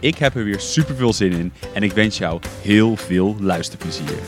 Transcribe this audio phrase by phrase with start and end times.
[0.00, 4.18] Ik heb er weer super veel zin in en ik wens jou heel veel luisterplezier.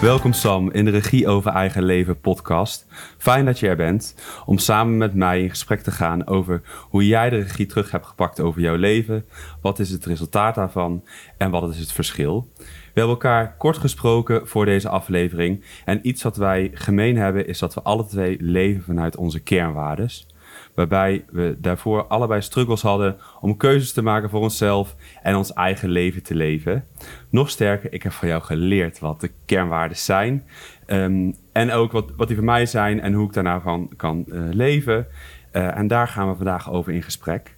[0.00, 2.86] Welkom Sam in de Regie over Eigen Leven podcast.
[3.18, 7.06] Fijn dat je er bent om samen met mij in gesprek te gaan over hoe
[7.06, 9.24] jij de regie terug hebt gepakt over jouw leven.
[9.60, 11.04] Wat is het resultaat daarvan
[11.38, 12.51] en wat is het verschil?
[12.92, 15.64] We hebben elkaar kort gesproken voor deze aflevering.
[15.84, 20.26] En iets wat wij gemeen hebben is dat we alle twee leven vanuit onze kernwaardes.
[20.74, 25.88] Waarbij we daarvoor allebei struggles hadden om keuzes te maken voor onszelf en ons eigen
[25.88, 26.84] leven te leven.
[27.30, 30.44] Nog sterker, ik heb van jou geleerd wat de kernwaarden zijn.
[30.86, 34.24] Ehm, en ook wat, wat die voor mij zijn en hoe ik daarna van kan
[34.26, 35.06] uh, leven.
[35.52, 37.56] Uh, en daar gaan we vandaag over in gesprek.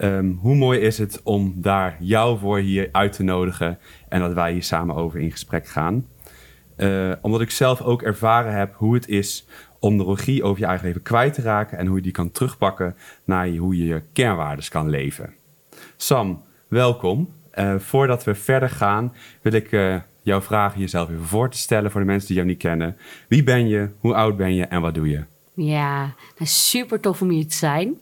[0.00, 4.32] Um, hoe mooi is het om daar jou voor hier uit te nodigen en dat
[4.32, 6.06] wij hier samen over in gesprek gaan.
[6.76, 9.46] Uh, omdat ik zelf ook ervaren heb hoe het is
[9.78, 12.30] om de regie over je eigen leven kwijt te raken en hoe je die kan
[12.30, 15.34] terugpakken naar hoe je je kernwaardes kan leven.
[15.96, 17.28] Sam, welkom.
[17.54, 19.12] Uh, voordat we verder gaan,
[19.42, 22.48] wil ik uh, jou vragen jezelf even voor te stellen voor de mensen die jou
[22.48, 22.96] niet kennen.
[23.28, 25.24] Wie ben je, hoe oud ben je en wat doe je?
[25.54, 26.14] Ja, nou,
[26.46, 27.98] super tof om hier te zijn.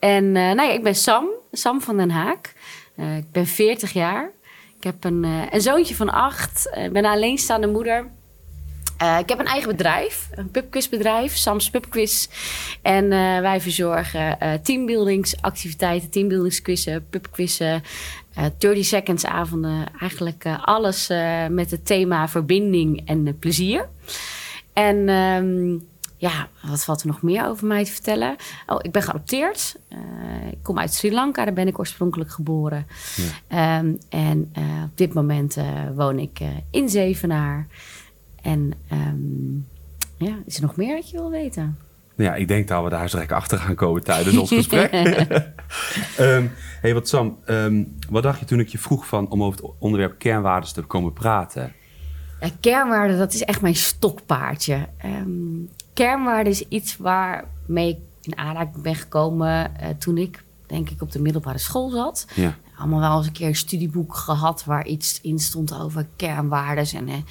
[0.00, 2.54] En uh, nou ja, ik ben Sam, Sam van den Haak.
[2.96, 4.30] ik ben 40 jaar.
[4.76, 6.70] Ik heb een, een zoontje van acht.
[6.74, 8.06] Ik ben een alleenstaande moeder.
[9.20, 12.28] Ik heb een eigen bedrijf, een pubquizbedrijf, Sam's Pubquiz.
[12.82, 13.08] En
[13.42, 17.82] wij verzorgen teambuildingsactiviteiten, teambuildingsquizzen, pubquizzen,
[18.58, 19.86] 30 seconds avonden.
[20.00, 21.08] Eigenlijk alles
[21.48, 23.88] met het thema verbinding en plezier.
[24.72, 25.88] En um,
[26.20, 28.36] ja, wat valt er nog meer over mij te vertellen?
[28.66, 29.76] Oh, ik ben geadopteerd.
[30.50, 32.86] ik kom uit Sri Lanka, daar ben ik oorspronkelijk geboren.
[33.48, 33.78] Ja.
[33.78, 34.52] Um, en
[34.84, 35.56] op dit moment
[35.94, 37.66] woon ik in Zevenaar.
[38.42, 39.66] En um,
[40.16, 41.78] ja, is er nog meer dat je wil weten?
[42.16, 44.92] Ja, ik denk dat we daar direct achter gaan komen tijdens ons gesprek.
[46.18, 46.50] um,
[46.82, 47.38] hey, wat Sam,
[48.10, 51.12] wat dacht je toen ik je vroeg van om over het onderwerp kernwaarden te komen
[51.12, 51.72] praten?
[52.40, 54.88] Ja, kernwaarden, dat is echt mijn stokpaardje.
[55.04, 61.02] Um, kernwaarden is iets waarmee ik in aanraking ben gekomen uh, toen ik, denk ik,
[61.02, 62.26] op de middelbare school zat.
[62.34, 62.54] Ja.
[62.78, 67.08] Allemaal wel eens een keer een studieboek gehad waar iets in stond over kernwaardes en
[67.08, 67.24] een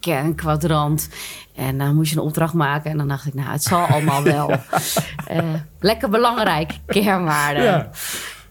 [0.00, 1.08] kernkwadrant.
[1.54, 4.22] En dan moest je een opdracht maken en dan dacht ik, nou, het zal allemaal
[4.36, 4.50] wel.
[4.50, 7.64] uh, lekker belangrijk, kernwaarden.
[7.64, 7.90] Ja.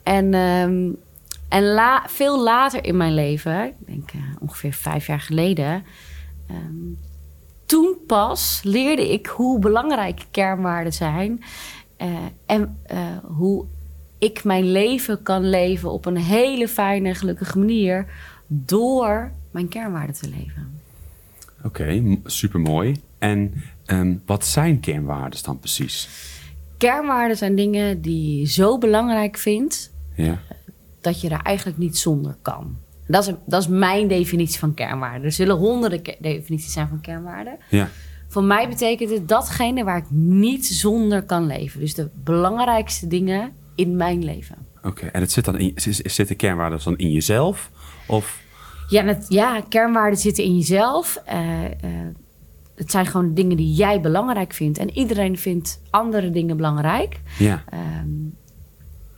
[0.03, 0.97] En, um,
[1.55, 5.83] en la, veel later in mijn leven, ik denk uh, ongeveer vijf jaar geleden,
[6.51, 6.97] um,
[7.65, 11.43] toen pas leerde ik hoe belangrijk kernwaarden zijn.
[11.97, 12.77] Uh, en
[13.23, 13.65] hoe
[14.17, 18.05] ik mijn leven kan leven op een hele fijne, gelukkige manier
[18.47, 20.79] door mijn kernwaarden te leven.
[21.57, 23.01] Oké, okay, supermooi.
[23.17, 23.53] En
[23.85, 26.09] um, wat zijn kernwaarden dan precies?
[26.77, 30.39] Kernwaarden zijn dingen die je zo belangrijk vindt ja.
[31.05, 32.77] Dat je er eigenlijk niet zonder kan.
[33.07, 35.23] Dat is, dat is mijn definitie van kernwaarden.
[35.23, 37.57] Er zullen honderden definities zijn van kernwaarden.
[37.69, 37.89] Ja.
[38.27, 41.79] Voor mij betekent het datgene waar ik niet zonder kan leven.
[41.79, 44.55] Dus de belangrijkste dingen in mijn leven.
[44.77, 45.09] Oké, okay.
[45.09, 47.71] en het zit dan in, zit de kernwaarden dan in jezelf?
[48.07, 48.43] Of?
[48.87, 51.21] Ja, het, ja, kernwaarden zitten in jezelf.
[51.33, 51.69] Uh, uh,
[52.75, 54.77] het zijn gewoon dingen die jij belangrijk vindt.
[54.77, 57.19] En iedereen vindt andere dingen belangrijk.
[57.39, 57.63] Ja.
[58.03, 58.35] Um,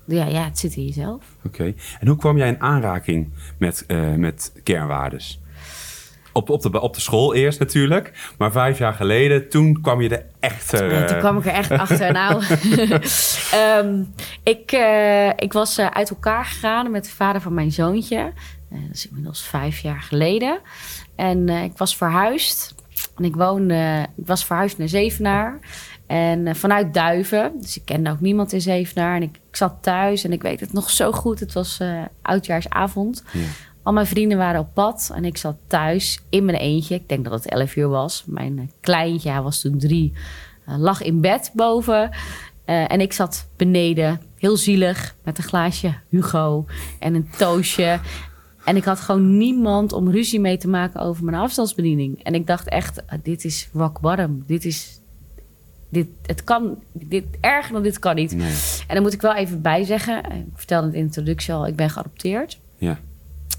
[0.07, 1.23] ja, ja, het zit in jezelf.
[1.37, 1.47] Oké.
[1.47, 1.75] Okay.
[1.99, 5.39] En hoe kwam jij in aanraking met, uh, met kernwaardes?
[6.31, 8.33] Op, op, de, op de school eerst natuurlijk.
[8.37, 10.81] Maar vijf jaar geleden, toen kwam je er echt...
[10.81, 11.05] Uh...
[11.05, 12.11] toen kwam ik er echt achter.
[12.11, 12.43] nou,
[13.85, 14.13] um,
[14.53, 18.33] ik, uh, ik was uit elkaar gegaan met de vader van mijn zoontje.
[18.69, 20.59] dat is inmiddels vijf jaar geleden.
[21.15, 22.75] En ik was verhuisd.
[23.15, 24.07] En ik woonde...
[24.17, 25.59] Ik was verhuisd naar Zevenaar.
[26.07, 27.51] En vanuit Duiven.
[27.59, 29.15] Dus ik kende ook niemand in Zevenaar.
[29.15, 31.39] En ik, ik zat thuis en ik weet het nog zo goed.
[31.39, 31.81] Het was
[32.21, 33.23] oudjaarsavond.
[33.33, 33.39] Ja.
[33.87, 36.95] Al mijn vrienden waren op pad en ik zat thuis in mijn eentje.
[36.95, 38.23] Ik denk dat het 11 uur was.
[38.25, 40.13] Mijn kleintje, hij was toen drie,
[40.69, 42.09] uh, lag in bed boven.
[42.65, 46.65] Uh, en ik zat beneden, heel zielig, met een glaasje Hugo
[46.99, 47.99] en een toastje.
[48.63, 52.23] En ik had gewoon niemand om ruzie mee te maken over mijn afstandsbediening.
[52.23, 54.43] En ik dacht echt, dit is rock bottom.
[54.47, 55.01] Dit is...
[55.89, 58.35] Dit, het kan, dit, erger dan dit kan niet.
[58.35, 58.53] Nee.
[58.87, 61.75] En dan moet ik wel even bij zeggen, ik vertelde in de introductie al, ik
[61.75, 62.59] ben geadopteerd.
[62.77, 62.99] Ja.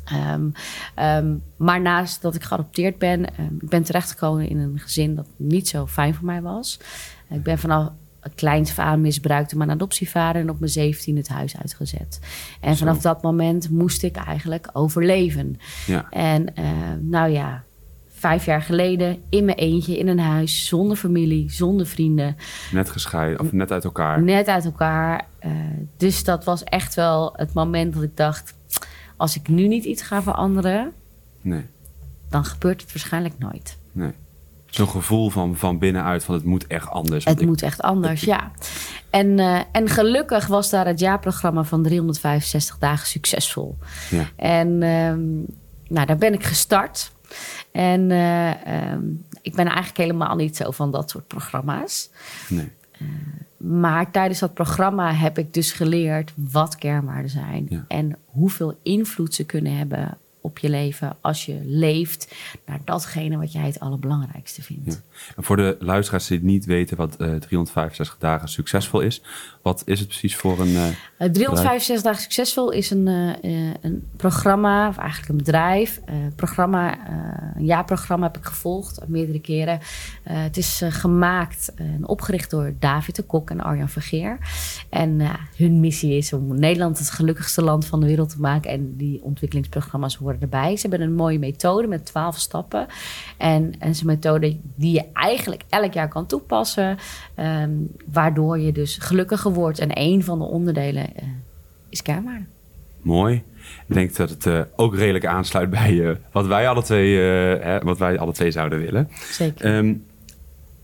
[0.05, 0.49] Ehm,
[0.95, 5.27] ehm, maar naast dat ik geadopteerd ben, um, ik ben terechtgekomen in een gezin dat
[5.37, 6.81] niet zo fijn voor mij was.
[7.31, 7.91] Ik ben vanaf
[8.35, 12.21] kleins aan misbruikt door mijn adoptievader en op mijn 17 het huis uitgezet.
[12.61, 12.79] En Zo.
[12.85, 15.61] vanaf dat moment moest ik eigenlijk overleven.
[15.87, 16.07] Ja.
[16.11, 16.65] En eh,
[17.01, 17.65] nou ja,
[18.19, 22.37] vijf jaar geleden in mijn eentje in een huis, zonder familie, zonder vrienden,
[22.73, 24.23] Net gescheiden, of net uit elkaar.
[24.23, 25.27] net uit elkaar.
[25.39, 25.51] Eh,
[25.97, 28.55] dus dat was echt wel het moment dat ik dacht,
[29.17, 30.93] als ik nu niet iets ga veranderen,
[31.41, 31.67] Nee,
[32.29, 33.79] dan gebeurt het waarschijnlijk nooit.
[33.93, 34.13] nee.
[34.67, 37.25] Zo'n gevoel van, van binnenuit van het moet echt anders.
[37.25, 38.51] Het moet echt anders, ja.
[39.11, 43.77] En, eh, en gelukkig was daar het jaarprogramma van 365 dagen succesvol.
[44.11, 44.25] Ja.
[44.37, 45.21] En ehm,
[45.95, 47.13] nou, daar ben ik gestart.
[47.79, 49.05] En eh, ehm,
[49.43, 52.11] ik ben eigenlijk helemaal niet zo van dat soort programma's.
[52.49, 52.73] Nee.
[53.57, 57.67] Maar tijdens dat programma heb ik dus geleerd wat kernwaarden zijn.
[57.69, 57.85] Ja.
[57.89, 62.35] En hoeveel invloed ze kunnen hebben op je leven als je leeft
[62.67, 64.85] naar datgene wat jij het allerbelangrijkste vindt.
[64.87, 65.01] Ja.
[65.37, 69.23] En voor de luisteraars die niet weten wat eh 365 dagen succesvol is,
[69.63, 70.77] wat is het precies voor een.
[70.77, 70.87] eh,
[71.19, 73.29] Uh, 365 dagen succesvol is een, eh,
[73.69, 76.01] eh, een programma, of eigenlijk een bedrijf.
[76.05, 77.15] Eh, programma, eh,
[77.57, 79.81] een jaarprogramma heb ik gevolgd eh, meerdere keren.
[80.23, 84.39] Eh, het is eh, gemaakt eh, en opgericht door David de Kok en Arjan Vergeer.
[84.89, 88.71] En eh, hun missie is om Nederland het gelukkigste land van de wereld te maken.
[88.71, 90.77] En die ontwikkelingsprogramma's horen erbij.
[90.77, 92.87] Ze hebben een mooie methode met 12 stappen.
[93.37, 96.99] En, en is een methode die je eigenlijk elk jaar kan toepassen.
[97.35, 97.71] ehm,
[98.13, 99.79] waardoor je dus gelukkiger wordt.
[99.79, 101.23] En een van de onderdelen eh,
[101.89, 102.45] is kernwaarde.
[103.03, 103.43] mooi.
[103.89, 107.79] Ik denk dat het eh, ook redelijk aansluit bij eh, wat, wij alle twee, hè,
[107.81, 109.09] wat wij alle twee zouden willen.
[109.31, 109.65] Zeker.
[109.65, 109.95] Ehm,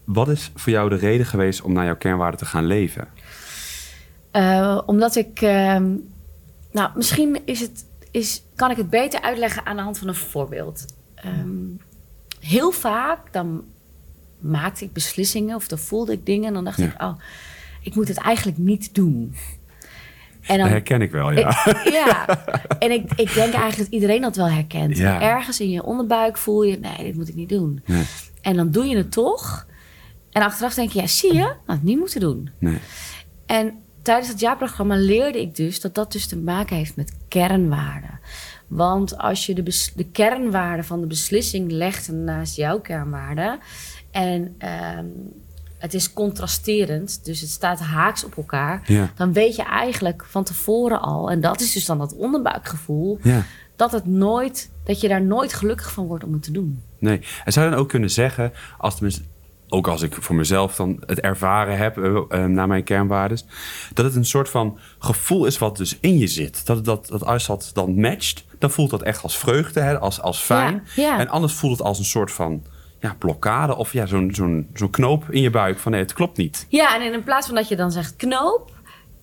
[0.05, 3.09] wat is voor jou de reden geweest om naar jouw kernwaarden te gaan leven?
[4.87, 5.41] Omdat ik.
[5.41, 5.87] ehm,
[6.73, 10.15] nou, misschien is het, is, kan ik het beter uitleggen aan de hand van een
[10.15, 10.85] voorbeeld.
[11.15, 11.49] Ehm,
[12.41, 13.65] heel vaak dan
[14.39, 16.85] maakte ik beslissingen of dan voelde ik dingen en dan dacht Ja.
[16.85, 17.19] ik, oh,
[17.83, 19.35] ik moet het eigenlijk niet doen.
[20.41, 21.49] En Dat herken ik wel, ja.
[21.67, 22.27] Ik- ja,
[22.79, 24.97] en ik, ik denk eigenlijk dat iedereen dat wel herkent.
[24.97, 25.21] Ja.
[25.21, 27.83] Ergens in je onderbuik voel je, nee, dit moet ik niet doen.
[27.87, 28.05] Nee,
[28.41, 29.67] En dan doe je het toch.
[30.31, 32.51] En achteraf denk je, ja, zie je, had het niet moeten doen.
[32.59, 32.79] nee.
[33.47, 38.21] En tijdens het jaarprogramma leerde ik dus dat dat dus te maken heeft met kernwaarden.
[38.67, 43.59] Want als je de, de kernwaarden van de beslissing legt naast jouw kernwaarden
[44.11, 45.07] en ehm,
[45.79, 49.11] het is contrasterend, dus het staat haaks op elkaar, Ja.
[49.17, 53.43] dan weet je eigenlijk van tevoren al, en dat is dus dan dat onderbuikgevoel, Ja.
[53.77, 56.83] dat het nooit, dat je daar nooit gelukkig van wordt om het te doen.
[56.99, 57.21] Nee.
[57.45, 59.23] En zou je dan ook kunnen zeggen, als tenminste,
[59.75, 63.45] ook als ik voor mezelf dan het ervaren heb eh, naar mijn kernwaardes,
[63.95, 66.67] dat het een soort van gevoel is wat dus in je zit.
[66.67, 70.21] Dat, dat, dat als dat dan matcht, dan voelt dat echt als vreugde, hè, als,
[70.21, 70.83] als fijn.
[70.97, 71.19] Ja, ja.
[71.19, 72.63] En anders voelt het als een soort van
[73.01, 76.37] ja, blokkade of ja, zo'n zo'n zo'n knoop in je buik van nee, het klopt
[76.37, 76.67] niet.
[76.69, 78.71] Ja, en in plaats van dat je dan zegt knoop,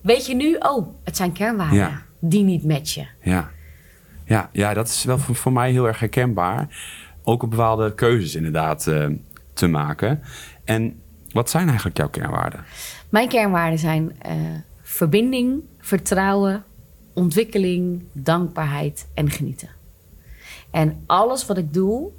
[0.00, 2.02] weet je nu, oh, het zijn kernwaarden Ja.
[2.20, 3.08] die niet matchen.
[3.22, 3.50] Ja.
[4.24, 6.68] Ja, ja, dat is wel voor, voor mij heel erg herkenbaar.
[7.22, 9.06] Ook op bepaalde keuzes inderdaad eh,
[9.54, 10.22] te maken.
[10.64, 11.00] En
[11.32, 12.64] wat zijn eigenlijk jouw kernwaarden?
[13.08, 14.34] Mijn kernwaarden zijn eh,
[14.82, 16.64] verbinding, vertrouwen,
[17.12, 19.68] ontwikkeling, dankbaarheid en genieten.
[20.70, 22.10] En alles wat ik doe,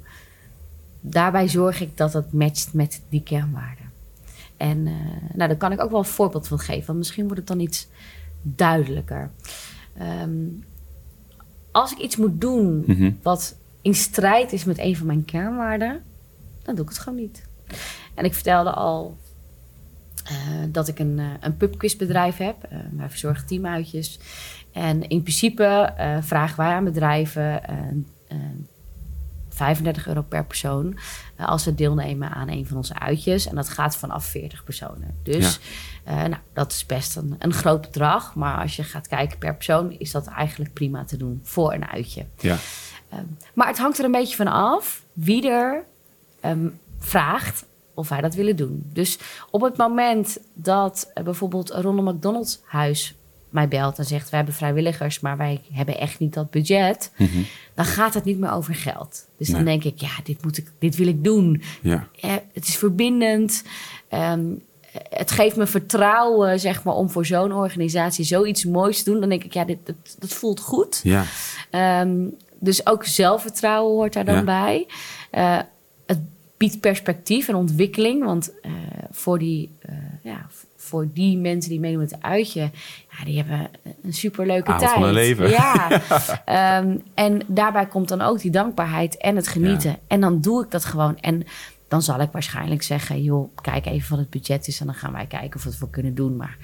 [1.00, 3.92] daarbij zorg ik dat het matcht met die kernwaarden.
[4.56, 4.92] En eh,
[5.34, 7.60] nou, daar kan ik ook wel een voorbeeld van geven, want misschien wordt het dan
[7.60, 7.88] iets
[8.42, 9.30] duidelijker.
[9.98, 10.30] Ehm,
[11.70, 13.10] als ik iets moet doen Mhm.
[13.22, 16.02] wat in strijd is met een van mijn kernwaarden,
[16.62, 17.46] dan doe ik het gewoon niet.
[18.14, 19.16] En ik vertelde al
[20.24, 20.36] eh,
[20.68, 22.62] dat ik een, eh, een pubquizbedrijf heb.
[22.62, 24.18] Eh, wij verzorgen teamuitjes.
[24.72, 25.64] En in principe
[25.96, 27.76] eh, vragen wij aan bedrijven eh,
[28.28, 28.36] eh,
[29.48, 30.98] 35 euro per persoon
[31.36, 33.46] eh, als ze deelnemen aan een van onze uitjes.
[33.46, 35.18] En dat gaat vanaf 40 personen.
[35.22, 35.60] Dus
[36.04, 38.34] eh, nou, dat is best een, een groot bedrag.
[38.34, 41.86] Maar als je gaat kijken per persoon, is dat eigenlijk prima te doen voor een
[41.86, 42.26] uitje.
[42.38, 42.56] Ja.
[43.54, 45.84] Maar het hangt er een beetje van af wie er
[46.40, 46.68] ehm,
[46.98, 48.82] vraagt of wij dat willen doen.
[48.92, 49.18] Dus
[49.50, 53.14] op het moment dat eh, bijvoorbeeld Ronald McDonald huis
[53.48, 57.10] mij belt en zegt: Wij hebben vrijwilligers, maar wij hebben echt niet dat budget.
[57.74, 59.26] Dan gaat het niet meer over geld.
[59.38, 61.62] Dus dan denk ik: Ja, dit, moet ik, dit wil ik doen.
[61.82, 62.08] Ja.
[62.20, 63.62] Eh, het is verbindend.
[64.08, 64.44] Ehm,
[65.10, 69.20] het geeft me vertrouwen, zeg maar, om voor zo'n organisatie zoiets moois te doen.
[69.20, 71.00] Dan denk ik: Ja, dit, dat, dat voelt goed.
[71.02, 71.24] Ja.
[71.70, 72.26] Ehm,
[72.58, 74.42] dus ook zelfvertrouwen hoort daar dan Ja.
[74.44, 74.86] bij.
[75.30, 75.58] Eh,
[76.56, 78.24] biedt perspectief en ontwikkeling.
[78.24, 78.72] Want eh,
[79.10, 80.46] voor, die, eh, ja,
[80.76, 82.70] voor die mensen die meedoen met het uitje...
[83.10, 83.70] Ja, die hebben
[84.02, 84.92] een superleuke Avond tijd.
[84.92, 85.50] van hun leven.
[85.50, 85.90] Ja.
[86.44, 89.90] Ehm, en daarbij komt dan ook die dankbaarheid en het genieten.
[89.90, 89.98] Ja.
[90.06, 91.18] En dan doe ik dat gewoon.
[91.18, 91.46] En
[91.88, 93.22] dan zal ik waarschijnlijk zeggen...
[93.22, 94.80] joh, kijk even wat het budget is...
[94.80, 96.36] en dan gaan wij kijken of we het voor kunnen doen.
[96.36, 96.56] Maar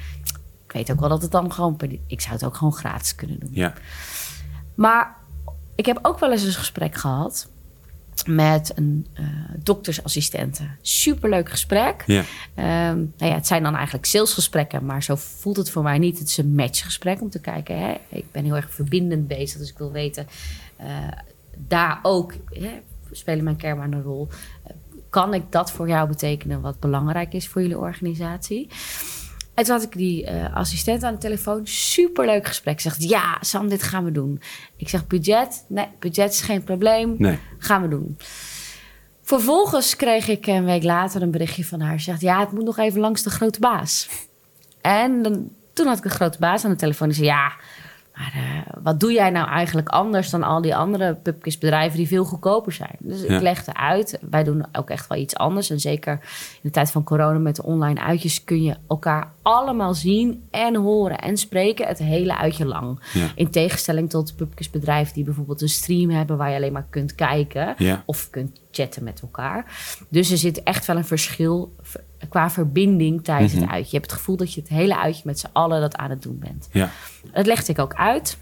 [0.67, 1.77] ik weet ook wel dat het dan gewoon...
[2.07, 3.51] Ik zou het ook gewoon gratis kunnen doen.
[3.53, 3.75] Ja.
[4.75, 5.17] Maar
[5.75, 7.49] ik heb ook wel eens een gesprek gehad
[8.27, 9.25] met een eh
[9.63, 10.63] doktersassistente.
[10.81, 12.03] Superleuk gesprek.
[12.07, 12.25] Ja.
[12.55, 16.19] Ehm, nou ja, het zijn dan eigenlijk salesgesprekken, maar zo voelt het voor mij niet.
[16.19, 17.79] Het is een matchgesprek om te kijken.
[17.79, 17.95] Hè?
[18.09, 20.27] Ik ben heel erg verbindend bezig, dus ik wil weten,
[20.77, 20.87] eh,
[21.57, 24.29] daar ook hè, spelen mijn kernwaarden een rol.
[24.63, 24.73] Eh,
[25.11, 28.69] kan ik dat voor jou betekenen wat belangrijk is voor jullie organisatie?
[29.61, 31.67] En toen had ik die eh, assistent aan de telefoon.
[31.67, 32.81] Superleuk gesprek.
[32.81, 34.41] Ze Zegt, ja, Sam, dit gaan we doen.
[34.77, 35.65] Ik zeg, budget?
[35.69, 37.15] Nee, budget is geen probleem.
[37.19, 37.39] Nee.
[37.59, 38.17] Gaan we doen.
[39.23, 41.99] Vervolgens kreeg ik een week later een berichtje van haar.
[41.99, 44.09] Ze zegt, ja, het moet nog even langs de grote baas.
[44.81, 47.09] En dan, toen had ik een grote baas aan de telefoon.
[47.09, 47.53] Die zei, ja,
[48.21, 50.31] maar eh, wat doe jij nou eigenlijk anders...
[50.31, 52.97] dan al die andere pubquizbedrijven die veel goedkoper zijn?
[52.99, 53.35] Dus Ja.
[53.35, 55.71] ik legde uit, wij doen ook echt wel iets anders.
[55.71, 58.45] En zeker in de tijd van corona met de online uitjes...
[58.45, 63.01] kun je elkaar allemaal zien en horen en spreken het hele uitje lang.
[63.13, 63.27] Ja.
[63.35, 66.37] In tegenstelling tot pubquizbedrijven die bijvoorbeeld een stream hebben...
[66.37, 68.03] waar je alleen maar kunt kijken Ja.
[68.07, 69.65] of kunt chatten met elkaar.
[70.09, 71.75] Dus er zit echt wel een verschil
[72.29, 73.61] qua verbinding tijdens Mhm.
[73.63, 73.91] het uitje.
[73.91, 76.23] Je hebt het gevoel dat je het hele uitje met z'n allen dat aan het
[76.23, 76.69] doen bent.
[76.73, 76.91] Ja.
[77.33, 78.39] Dat legde ik ook uit.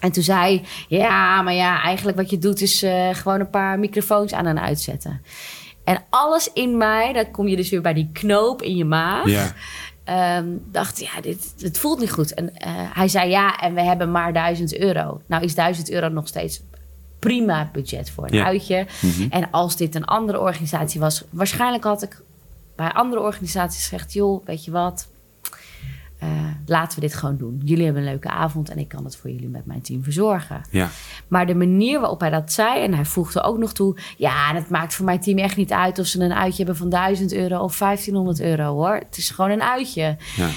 [0.00, 3.78] En toen zei ja, maar ja, eigenlijk wat je doet is eh, gewoon een paar
[3.78, 5.22] microfoons aan en uitzetten.
[5.84, 9.26] En alles in mij, dat kom je dus weer bij die knoop in je maag.
[9.26, 9.52] Ja.
[10.04, 12.34] Ehm, dacht, ja, dit, het voelt niet goed.
[12.34, 15.20] En eh, hij zei, ja, en we hebben maar 1000 euro.
[15.26, 16.60] Nou is 1000 euro nog steeds
[17.18, 18.44] prima budget voor een Ja.
[18.44, 18.86] uitje.
[19.00, 19.26] Mhm.
[19.30, 22.22] En als dit een andere organisatie was, waarschijnlijk had ik
[22.78, 25.08] bij andere organisaties gezegd: joh, weet je wat?
[26.18, 26.28] Eh,
[26.66, 27.60] laten we dit gewoon doen.
[27.64, 30.62] Jullie hebben een leuke avond en ik kan het voor jullie met mijn team verzorgen.
[30.70, 30.90] Ja.
[31.28, 34.70] Maar de manier waarop hij dat zei, en hij voegde ook nog toe: ja, het
[34.70, 37.62] maakt voor mijn team echt niet uit of ze een uitje hebben van 1000 euro
[37.62, 38.94] of 1500 euro hoor.
[38.94, 40.16] Het is gewoon een uitje.
[40.36, 40.48] Ja.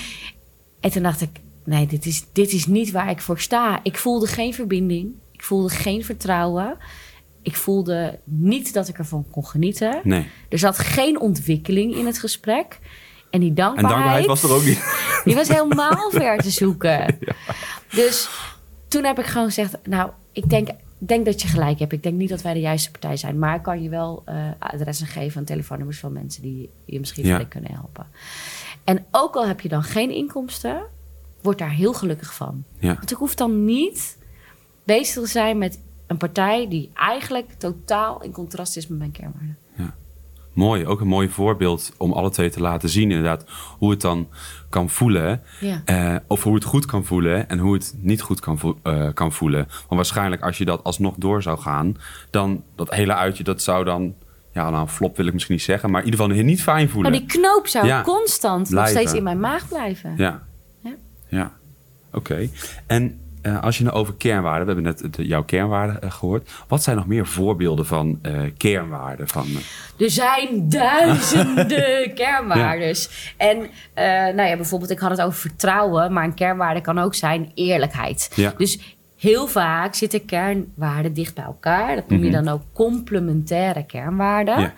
[0.79, 3.79] En toen dacht ik: nee, dit is, dit is niet waar ik voor sta.
[3.83, 6.77] Ik voelde geen verbinding, ik voelde geen vertrouwen.
[7.41, 9.99] Ik voelde niet dat ik ervan kon genieten.
[10.03, 10.27] Nee.
[10.49, 12.79] Er zat geen ontwikkeling in het gesprek.
[13.29, 14.83] En die En dankbaarheid, dankbaarheid was er ook niet.
[15.25, 17.17] die was helemaal ver te zoeken.
[17.91, 18.29] Dus
[18.87, 21.91] toen heb ik gewoon gezegd, nou, ik denk, denk dat je gelijk hebt.
[21.93, 23.39] Ik denk niet dat wij de juiste partij zijn.
[23.39, 27.25] Maar ik kan je wel eh, adressen geven en telefoonnummers van mensen die je misschien
[27.25, 27.43] Ja.
[27.43, 28.07] kunnen helpen.
[28.83, 30.81] En ook al heb je dan geen inkomsten,
[31.41, 32.63] word daar heel gelukkig van.
[32.79, 32.95] Ja.
[32.95, 34.17] Want ik hoef dan niet
[34.83, 35.79] bezig te zijn met
[36.11, 39.57] een partij die eigenlijk totaal in contrast is met mijn kernwaarden.
[40.53, 43.45] Mooi, ook een mooi voorbeeld om alle twee te laten zien inderdaad
[43.77, 44.27] hoe het dan
[44.69, 45.41] kan voelen.
[45.59, 45.81] Ja.
[45.85, 49.07] Eh, of hoe het goed kan voelen en hoe het niet goed kan, vo- eh,
[49.13, 49.65] kan voelen.
[49.67, 51.97] Want waarschijnlijk als je dat alsnog door zou gaan,
[52.29, 54.13] dan dat hele uitje, dat zou dan,
[54.53, 57.11] ja nou flop wil ik misschien niet zeggen, maar in ieder geval niet fijn voelen.
[57.11, 58.01] Maar die knoop zou Ja.
[58.01, 60.13] constant nog steeds in mijn maag blijven.
[60.17, 60.43] Ja.
[60.79, 60.93] Ja.
[61.27, 61.51] Ja.
[62.13, 62.49] Oké.
[62.87, 66.49] En eh, als je nou over kernwaarden, we hebben net de- jouw kernwaarden eh, gehoord.
[66.67, 69.27] Wat zijn nog meer voorbeelden van eh, kernwaarden?
[69.27, 69.47] Van,
[69.97, 73.33] Er zijn duizenden kernwaardes.
[73.37, 73.57] En
[74.35, 78.31] nou ja, bijvoorbeeld, ik had het over vertrouwen, maar een kernwaarde kan ook zijn eerlijkheid.
[78.35, 78.53] Ja.
[78.57, 81.95] Dus heel vaak zitten kernwaarden dicht bij elkaar.
[81.95, 82.43] Dat noem je Mhm.
[82.43, 84.59] dan ook complementaire kernwaarden.
[84.59, 84.73] Ja.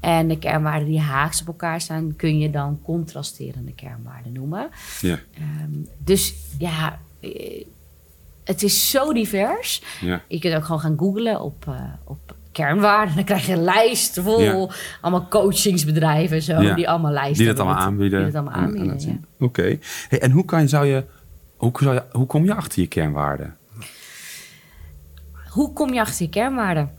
[0.00, 4.68] En de kernwaarden die haaks op elkaar staan, kun je dan contrasterende kernwaarden noemen.
[5.00, 5.18] ja.
[5.34, 5.70] Ehm,
[6.04, 6.98] dus ja,
[8.44, 9.82] het is zo divers.
[10.00, 10.22] Ja.
[10.28, 12.18] Je kunt ook gewoon gaan googlen op, eh, op
[12.52, 13.14] kernwaarden.
[13.14, 14.68] Dan krijg je een lijst vol Ja.
[15.00, 16.60] allemaal coachingsbedrijven en zo.
[16.60, 16.74] Ja.
[16.74, 18.22] Die allemaal lijsten Die dat allemaal met- aanbieden.
[18.24, 19.44] Die dat allemaal En- en aanbieden, ja.
[19.46, 19.78] Oké.
[20.08, 21.04] Hey, en hoe, kan je, zou je,
[21.56, 23.56] hoe, zou je, hoe kom je achter je kernwaarden?
[25.48, 26.90] Hoe kom je achter je kernwaarden?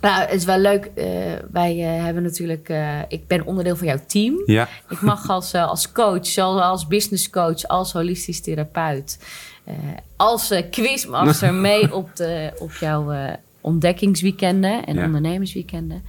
[0.00, 0.84] Nou, het is wel leuk.
[0.94, 1.06] eh,
[1.50, 2.72] wij eh, hebben natuurlijk...
[3.08, 4.42] ik ben onderdeel van jouw team.
[4.46, 4.68] Ja.
[4.88, 9.18] Ik mag als, als coach, zowel als business coach, als holistisch therapeut,
[10.16, 15.04] als eh, quizmaster mee op, de, op jouw eh, ontdekkingsweekenden en Ja.
[15.04, 16.02] ondernemersweekenden.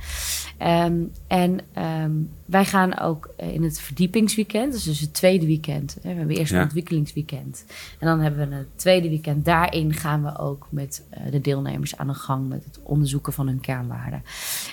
[0.58, 0.94] Ehm,
[1.28, 2.12] en ehm,
[2.46, 5.98] wij gaan ook eh, in het verdiepingsweekend, dus, dus het tweede weekend.
[6.02, 6.58] Hè, we hebben eerst Ja.
[6.58, 7.66] een ontwikkelingsweekend.
[8.00, 9.46] En dan hebben we het tweede weekend.
[9.46, 13.48] Daarin gaan we ook met eh, de deelnemers aan de gang met het onderzoeken van
[13.48, 14.24] hun kernwaarden.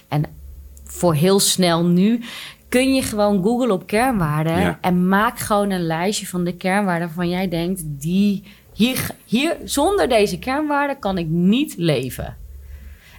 [0.08, 0.24] En
[0.84, 2.20] voor heel snel nu
[2.68, 4.78] kun je gewoon googlen op kernwaarden Ja.
[4.80, 8.44] en maak gewoon een lijstje van de kernwaarden waarvan jij denkt die
[8.78, 12.36] hier, hier zonder deze kernwaarden kan ik niet leven.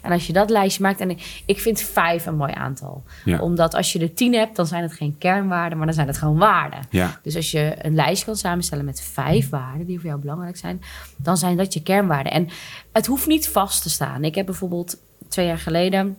[0.01, 3.03] En als je dat lijstje maakt, en ik, ik vind vijf een mooi aantal.
[3.25, 3.39] Ja.
[3.39, 6.17] Omdat als je er tien hebt, dan zijn het geen kernwaarden, maar dan zijn het
[6.17, 6.79] gewoon waarden.
[6.89, 7.19] Ja.
[7.23, 10.81] Dus als je een lijstje kan samenstellen met vijf waarden die voor jou belangrijk zijn,
[11.17, 12.31] dan zijn dat je kernwaarden.
[12.31, 12.47] En
[12.91, 14.23] het hoeft niet vast te staan.
[14.23, 14.97] Ik heb bijvoorbeeld
[15.27, 16.17] twee jaar geleden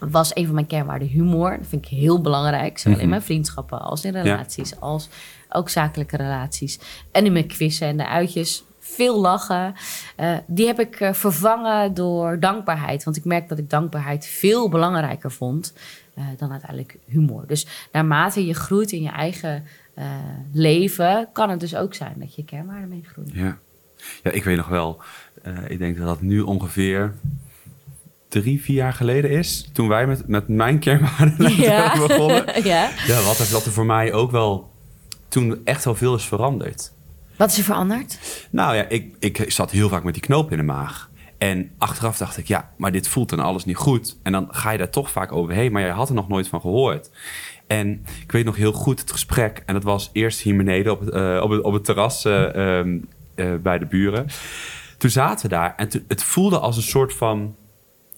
[0.00, 1.56] was een van mijn kernwaarden humor.
[1.58, 3.02] Dat vind ik heel belangrijk, zowel Mhm.
[3.04, 5.08] in mijn vriendschappen als in relaties, als
[5.48, 6.78] ook zakelijke relaties.
[7.12, 8.64] En in mijn quizzen en de uitjes.
[8.94, 9.74] Veel lachen.
[10.16, 13.04] Eh, die heb ik eh, vervangen door dankbaarheid.
[13.04, 15.72] Want ik merk dat ik dankbaarheid veel belangrijker vond
[16.14, 17.46] eh, dan uiteindelijk humor.
[17.46, 19.64] Dus naarmate je groeit in je eigen
[20.52, 23.30] leven, kan het dus ook zijn dat je kernwaarden meegroeien.
[23.34, 23.58] Ja.
[24.22, 25.00] ja, ik weet nog wel.
[25.66, 27.14] ik denk dat dat nu ongeveer
[28.28, 29.68] drie, vier jaar geleden is.
[29.72, 32.06] Toen wij met, met mijn kernwaarden Ja.
[32.06, 32.44] begonnen.
[32.72, 32.90] ja.
[33.06, 34.70] Ja, wat wat er voor mij ook wel
[35.28, 36.92] toen echt wel veel is veranderd.
[37.38, 38.18] Wat is er veranderd?
[38.50, 41.10] Nou ja, ik, ik zat heel vaak met die knoop in de maag.
[41.38, 44.18] En achteraf dacht ik, ja, maar dit voelt dan alles niet goed.
[44.22, 46.60] En dan ga je daar toch vaak overheen, maar jij had er nog nooit van
[46.60, 47.10] gehoord.
[47.66, 49.62] En ik weet nog heel goed het gesprek.
[49.66, 52.78] En dat was eerst hier beneden op het, eh, op het, op het terras eh,
[52.78, 52.98] ehm,
[53.34, 54.26] eh, bij de buren.
[54.98, 57.56] Toen zaten we daar en het voelde als een soort van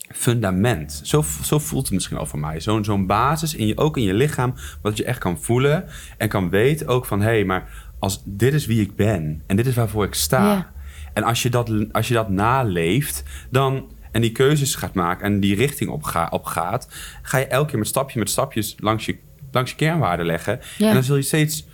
[0.09, 1.01] fundament.
[1.05, 2.61] Zo, zo voelt het misschien wel voor mij.
[2.61, 5.85] Zo'n zo'n basis, in je, ook in je lichaam, wat je echt kan voelen.
[6.17, 9.43] En kan weten ook van, hé, hey, maar als, dit is wie ik ben.
[9.47, 10.73] En dit is waarvoor ik sta.
[11.13, 13.99] En als je, dat, als je dat naleeft, dan...
[14.11, 16.89] En die keuzes gaat maken en die richting op, ga, op gaat...
[17.23, 19.19] ga je elke keer met stapje met stapjes langs je,
[19.51, 20.61] langs je kernwaarden leggen.
[20.79, 20.89] Ja.
[20.89, 21.67] En dan zul je steeds,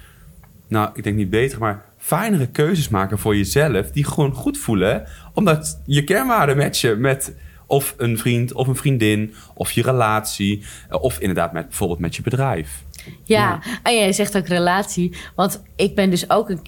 [0.69, 3.91] nou, ik denk niet beter, maar fijnere keuzes maken voor jezelf...
[3.91, 7.35] die gewoon goed voelen, omdat je kernwaarden matchen met...
[7.67, 10.65] of een vriend of een vriendin, of je relatie...
[10.89, 12.83] eh, of inderdaad met, bijvoorbeeld met je bedrijf.
[13.25, 15.17] Ja, en jij zegt ook relatie.
[15.35, 16.61] Want ik ben dus ook een,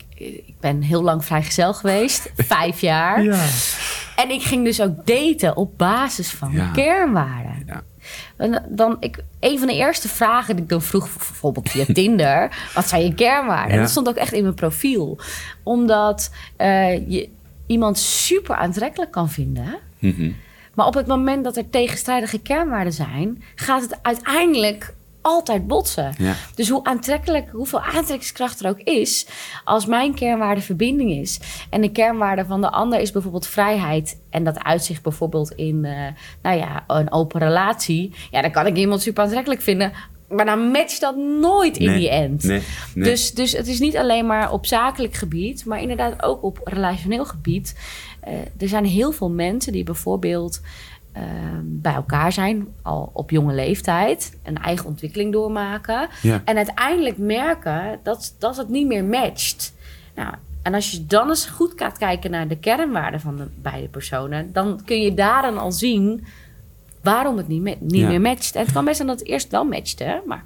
[0.47, 3.25] ik ben heel lang vrijgezel geweest, vijf jaar.
[4.17, 6.71] En ik ging dus ook daten op basis van Ja.
[6.71, 7.63] kernwaarden.
[7.67, 7.83] Ja.
[8.37, 12.57] En dan, ik, een van de eerste vragen die ik dan vroeg, bijvoorbeeld via Tinder,
[12.75, 13.69] wat zijn je kernwaarden?
[13.71, 13.81] En Ja.
[13.81, 15.19] dat stond ook echt in mijn profiel.
[15.63, 17.29] Omdat eh, je
[17.67, 19.79] iemand super aantrekkelijk kan vinden.
[19.99, 20.31] Mhm.
[20.75, 26.15] Maar op het moment dat er tegenstrijdige kernwaarden zijn, gaat het uiteindelijk altijd botsen.
[26.19, 26.35] Ja.
[26.55, 29.27] Dus hoe aantrekkelijk, hoeveel aantrekkingskracht er ook is,
[29.65, 34.45] als mijn kernwaarde verbinding is en de kernwaarde van de ander is bijvoorbeeld vrijheid en
[34.45, 36.07] dat uitzicht bijvoorbeeld in, eh,
[36.43, 39.93] nou ja, een open relatie, ja, dan kan ik iemand super aantrekkelijk vinden,
[40.29, 42.43] maar dan matcht dat nooit in Nee, die end.
[42.43, 42.63] nee,
[42.95, 43.11] nee.
[43.11, 47.25] Dus, dus het is niet alleen maar op zakelijk gebied, maar inderdaad ook op relationeel
[47.25, 47.75] gebied.
[48.21, 50.61] Eh, er zijn heel veel mensen die bijvoorbeeld
[51.19, 51.25] eh,
[51.63, 56.09] bij elkaar zijn, al op jonge leeftijd, een eigen ontwikkeling doormaken.
[56.23, 56.43] Ja.
[56.45, 59.75] En uiteindelijk merken dat, dat het niet meer matcht.
[60.15, 63.89] Nou, en als je dan eens goed gaat kijken naar de kernwaarden van de beide
[63.89, 66.27] personen, dan kun je daarin al zien
[67.03, 68.09] waarom het niet, niet Ja.
[68.09, 68.55] meer matcht.
[68.55, 70.45] En het kan best zijn dat het eerst wel matchte, maar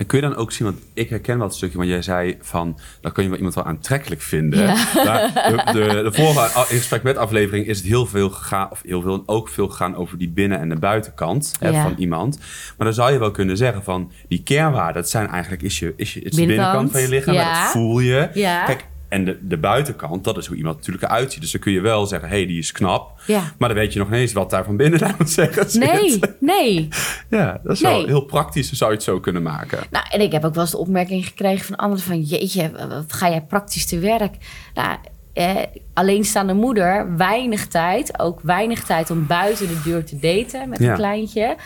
[0.00, 2.36] En kun je dan ook zien, want ik herken wel het stukje, want jij zei
[2.40, 4.58] van, dan kun je wel iemand wel aantrekkelijk vinden.
[4.60, 4.74] Ja.
[5.04, 8.70] Maar de, de, de vorige a- in gesprek met aflevering is het heel veel gegaan,
[8.70, 11.82] of heel veel, en ook veel gegaan over die binnen- en de buitenkant hè, Ja.
[11.82, 12.38] van iemand.
[12.38, 15.92] Maar dan zou je wel kunnen zeggen van, die kernwaarden, dat zijn eigenlijk, is je,
[15.96, 17.62] is je, is de Binnenkant, van je lichaam, ja.
[17.62, 18.28] dat voel je.
[18.34, 18.64] Ja.
[18.64, 21.40] Kijk, en de, de buitenkant, dat is hoe iemand natuurlijk eruit ziet.
[21.40, 23.20] Dus dan kun je wel zeggen, hé, hey, die is knap.
[23.26, 23.52] Ja.
[23.58, 25.80] Maar dan weet je nog niet eens wat daar van binnen aan het zeggen zit.
[25.80, 26.88] nee, nee.
[27.30, 29.78] Ja, dat is wel heel praktisch, zou je het zo kunnen maken.
[29.90, 32.20] Nou, en ik heb ook wel eens de opmerking gekregen van anderen van...
[32.20, 34.34] jeetje, wat ga jij praktisch te werk?
[34.74, 34.98] Nou,
[35.32, 35.56] eh,
[35.94, 38.18] alleenstaande moeder, weinig tijd.
[38.18, 40.88] Ook weinig tijd om buiten de deur te daten met Ja.
[40.90, 41.56] een kleintje.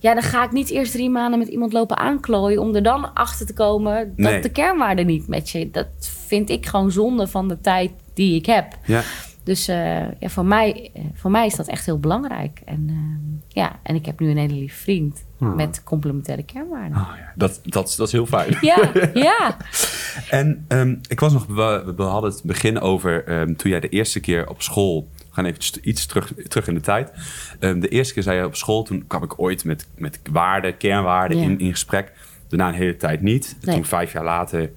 [0.00, 2.60] Ja, dan ga ik niet eerst drie maanden met iemand lopen aanklooien...
[2.60, 4.40] om er dan achter te komen dat Nee.
[4.40, 5.72] de kernwaarden niet matchen.
[5.72, 5.86] Dat
[6.26, 8.66] vind ik gewoon zonde van de tijd die ik heb.
[8.86, 9.02] Ja.
[9.44, 9.76] Dus eh,
[10.20, 12.60] ja, voor, mij, eh, voor mij is dat echt heel belangrijk.
[12.64, 15.54] En, eh, ja, en ik heb nu een hele lieve vriend Ah.
[15.54, 16.98] met complementaire kernwaarden.
[16.98, 17.32] Oh, ja.
[17.34, 18.56] Dat, dat, is- dat is heel fijn.
[18.72, 19.56] Ja, ja.
[20.30, 23.88] En ehm, ik was nog, we, we hadden het begin over ehm, toen jij de
[23.88, 25.08] eerste keer op school.
[25.16, 27.12] We gaan even iets terug, terug in de tijd.
[27.60, 30.76] Ehm, de eerste keer zei je op school, toen kwam ik ooit met, met waarden,
[30.76, 32.12] kernwaarden in, in gesprek.
[32.48, 33.56] Daarna een hele tijd niet.
[33.60, 33.74] Nee.
[33.74, 34.70] Toen vijf jaar later,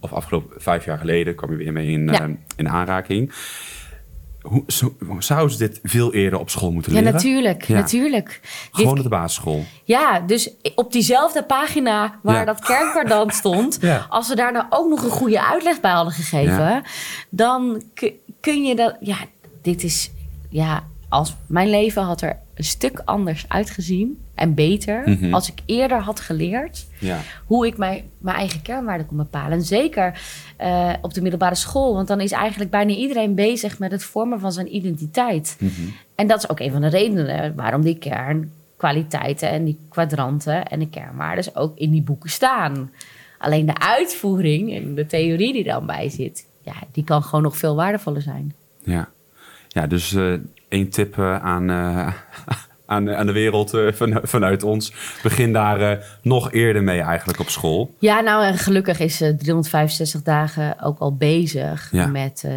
[0.00, 2.28] of afgelopen vijf jaar geleden, kwam je weer mee in, Ja.
[2.56, 3.32] in aanraking.
[4.42, 7.12] Hoe, zo, zouden ze dit veel eerder op school moeten Ja, leren?
[7.14, 7.64] natuurlijk.
[7.64, 7.74] Ja.
[7.74, 8.40] natuurlijk.
[8.70, 9.64] Gewoon Dit- op de basisschool.
[9.84, 12.44] ja, dus op diezelfde pagina waar Ja.
[12.44, 13.78] dat kernkwadrant stond...
[13.80, 14.06] Ja.
[14.08, 16.82] als ze daar nou ook nog een goede uitleg bij hadden gegeven...
[17.30, 18.96] Dan ku- kun je dat...
[19.00, 19.16] Ja,
[19.62, 20.10] dit is...
[20.48, 24.22] Ja, als mijn leven had er een stuk anders uitgezien.
[24.34, 25.34] En beter Mhm.
[25.34, 27.18] als ik eerder had geleerd Ja.
[27.46, 29.52] hoe ik mijn, mijn eigen kernwaarden kon bepalen.
[29.52, 30.20] En zeker
[30.56, 34.40] eh, op de middelbare school, want dan is eigenlijk bijna iedereen bezig met het vormen
[34.40, 35.56] van zijn identiteit.
[35.60, 35.70] Mhm.
[36.14, 40.78] En dat is ook een van de redenen waarom die kernkwaliteiten en die kwadranten en
[40.78, 42.90] de kernwaarden ook in die boeken staan.
[43.38, 47.56] Alleen de uitvoering en de theorie die dan bij zit, ja, die kan gewoon nog
[47.56, 48.54] veel waardevoller zijn.
[48.84, 49.08] Ja,
[49.68, 50.32] ja dus eh
[50.68, 51.66] één tip eh, aan,
[52.92, 54.92] aan, aan de wereld eh, van, vanuit ons.
[55.22, 57.94] Begin daar eh, nog eerder mee eigenlijk op school.
[57.98, 62.06] Ja, nou en gelukkig is eh 365 dagen ook al bezig Ja.
[62.06, 62.52] met eh,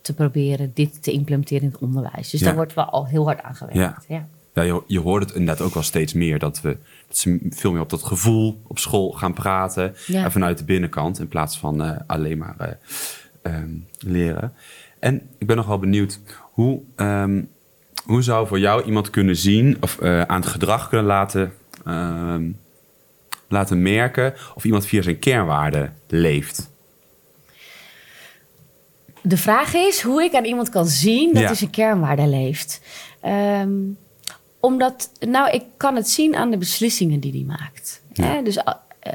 [0.00, 2.30] te proberen dit te implementeren in het onderwijs.
[2.30, 2.46] Dus Ja.
[2.46, 4.04] daar wordt wel al heel hard aan gewerkt.
[4.08, 4.14] Ja.
[4.14, 4.26] Ja.
[4.54, 6.38] Ja, je, je hoort het inderdaad ook wel steeds meer.
[6.38, 6.76] Dat, we,
[7.08, 9.94] dat ze veel meer op dat gevoel op school gaan praten.
[10.12, 12.72] En vanuit de binnenkant in plaats van eh, alleen maar eh,
[13.42, 14.52] ehm, leren.
[14.98, 16.20] En ik ben nog wel benieuwd.
[16.52, 17.42] Hoe, ehm,
[18.06, 21.52] hoe zou voor jou iemand kunnen zien of eh, aan het gedrag kunnen laten,
[21.84, 22.50] ehm,
[23.48, 26.70] laten merken of iemand via zijn kernwaarden leeft?
[29.22, 31.46] De vraag is hoe ik aan iemand kan zien dat Ja.
[31.46, 32.80] hij zijn kernwaarde leeft.
[33.20, 33.70] Ehm,
[34.60, 38.02] omdat, nou, ik kan het zien aan de beslissingen die hij maakt.
[38.12, 38.24] Ja.
[38.24, 38.42] Hè?
[38.42, 38.72] Dus eh,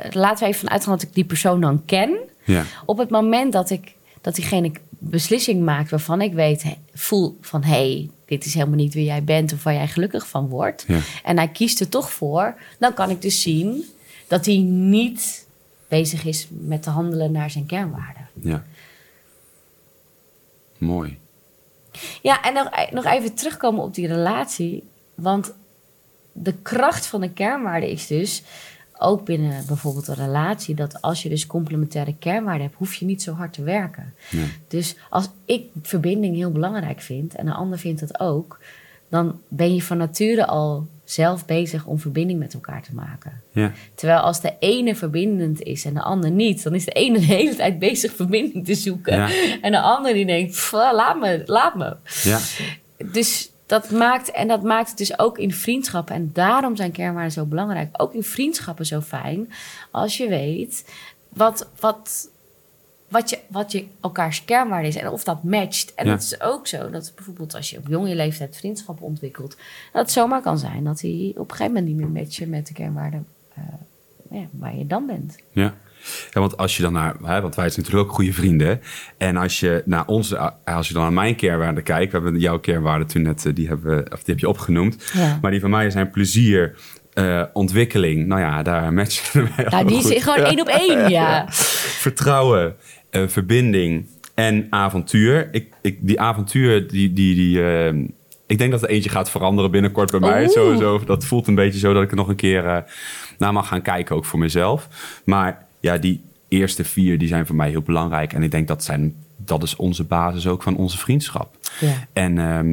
[0.09, 2.17] laten we even vanuit gaan dat ik die persoon dan ken.
[2.43, 7.63] Ja, Op het moment dat ik dat diegene beslissing maakt waarvan ik weet, voel van
[7.63, 10.83] hé, hey, dit is helemaal niet wie jij bent of waar jij gelukkig van wordt.
[10.87, 10.99] Ja.
[11.23, 13.85] En hij kiest er toch voor, dan kan ik dus zien
[14.27, 15.47] dat hij niet
[15.87, 18.29] bezig is met te handelen naar zijn kernwaarden.
[18.41, 18.65] ja.
[20.77, 21.17] Mooi.
[22.21, 24.83] Ja, en nog, nog even terugkomen op die relatie.
[25.15, 25.53] Want
[26.31, 28.43] de kracht van de kernwaarde is dus,
[29.01, 33.21] ook binnen bijvoorbeeld een relatie, dat als je dus complementaire kernwaarden hebt, hoef je niet
[33.21, 34.13] zo hard te werken.
[34.67, 38.59] Dus als ik verbinding heel belangrijk vind en de ander vindt dat ook,
[39.09, 43.41] dan ben je van nature al zelf bezig om verbinding met elkaar te maken.
[43.51, 47.19] Ja, Terwijl als de ene verbindend is en de ander niet, dan is de ene
[47.19, 49.15] de hele tijd bezig verbinding te zoeken.
[49.15, 49.29] Ja.
[49.61, 51.95] En de ander die denkt, "Pff, laat me, laat me.
[52.23, 52.39] ja.
[53.11, 56.15] Dus dat maakt, en dat maakt het dus ook in vriendschappen.
[56.15, 57.89] En daarom zijn kernwaarden zo belangrijk.
[58.01, 59.51] Ook in vriendschappen zo fijn.
[59.91, 60.85] Als je weet
[61.29, 62.29] wat, wat,
[63.07, 64.95] wat, je, wat je elkaars kernwaarde is.
[64.95, 65.93] En of dat matcht.
[65.95, 66.11] En Ja.
[66.11, 69.57] het is ook zo dat bijvoorbeeld als je op jonge leeftijd vriendschappen ontwikkelt.
[69.93, 72.67] Dat het zomaar kan zijn dat die op een gegeven moment niet meer matchen met
[72.67, 73.63] de kernwaarden eh,
[74.39, 75.35] ja, waar je dan bent.
[75.51, 75.75] Ja.
[76.31, 78.81] Ja, want als je dan naar, hè, want wij zijn natuurlijk ook goede vrienden.
[79.17, 82.59] En als je naar onze, als je dan naar mijn kernwaarden kijkt, we hebben jouw
[82.59, 85.11] kernwaarden toen net, eh, die, hebben, we- of die heb je opgenoemd.
[85.13, 85.37] Ja.
[85.41, 86.75] Maar die van mij zijn plezier,
[87.13, 88.25] eh, ontwikkeling.
[88.27, 90.11] Nou ja, daar matchen wij Nou, allemaal die goed.
[90.11, 91.45] is gewoon één op één, ja.
[91.99, 92.75] Vertrouwen,
[93.09, 95.47] eh, verbinding en avontuur.
[95.51, 97.93] Ik, ik, die avontuur, die, die, die, eh,
[98.47, 100.47] ik denk dat er eentje gaat veranderen binnenkort bij mij.
[100.47, 101.03] Sowieso.
[101.05, 102.83] Dat voelt een beetje zo dat ik er nog een keer
[103.37, 104.87] naar mag gaan kijken, ook voor mezelf.
[105.25, 108.33] Maar ja, die eerste vier die zijn voor mij heel belangrijk.
[108.33, 111.57] En ik denk dat, zijn, dat is onze basis ook van onze vriendschap.
[111.79, 112.07] Ja.
[112.13, 112.69] En ehm,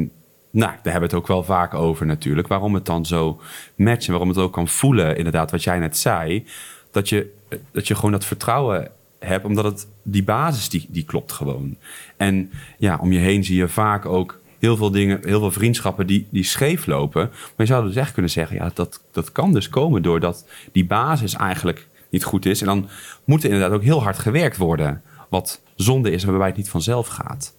[0.50, 2.48] nou, daar hebben we het ook wel vaak over natuurlijk.
[2.48, 3.40] Waarom het dan zo
[3.74, 6.46] matcht en waarom het ook kan voelen, inderdaad, wat jij net zei.
[6.90, 7.34] Dat je,
[7.70, 11.76] dat je gewoon dat vertrouwen hebt, omdat het, die basis die, die klopt gewoon.
[12.16, 16.06] En ja, om je heen zie je vaak ook heel veel dingen, heel veel vriendschappen
[16.06, 17.30] die, die scheef lopen.
[17.30, 20.84] Maar je zou dus echt kunnen zeggen, ja, dat, dat kan dus komen doordat die
[20.84, 22.60] basis eigenlijk niet goed is.
[22.60, 22.88] En dan
[23.24, 25.02] moet er inderdaad ook heel hard gewerkt worden.
[25.28, 27.54] Wat zonde is waarbij het niet vanzelf gaat.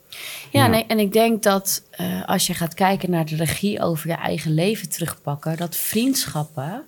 [0.51, 0.67] Ja, Ja.
[0.67, 4.15] Nee, en ik denk dat eh, als je gaat kijken naar de regie over je
[4.15, 6.85] eigen leven terugpakken, dat vriendschappen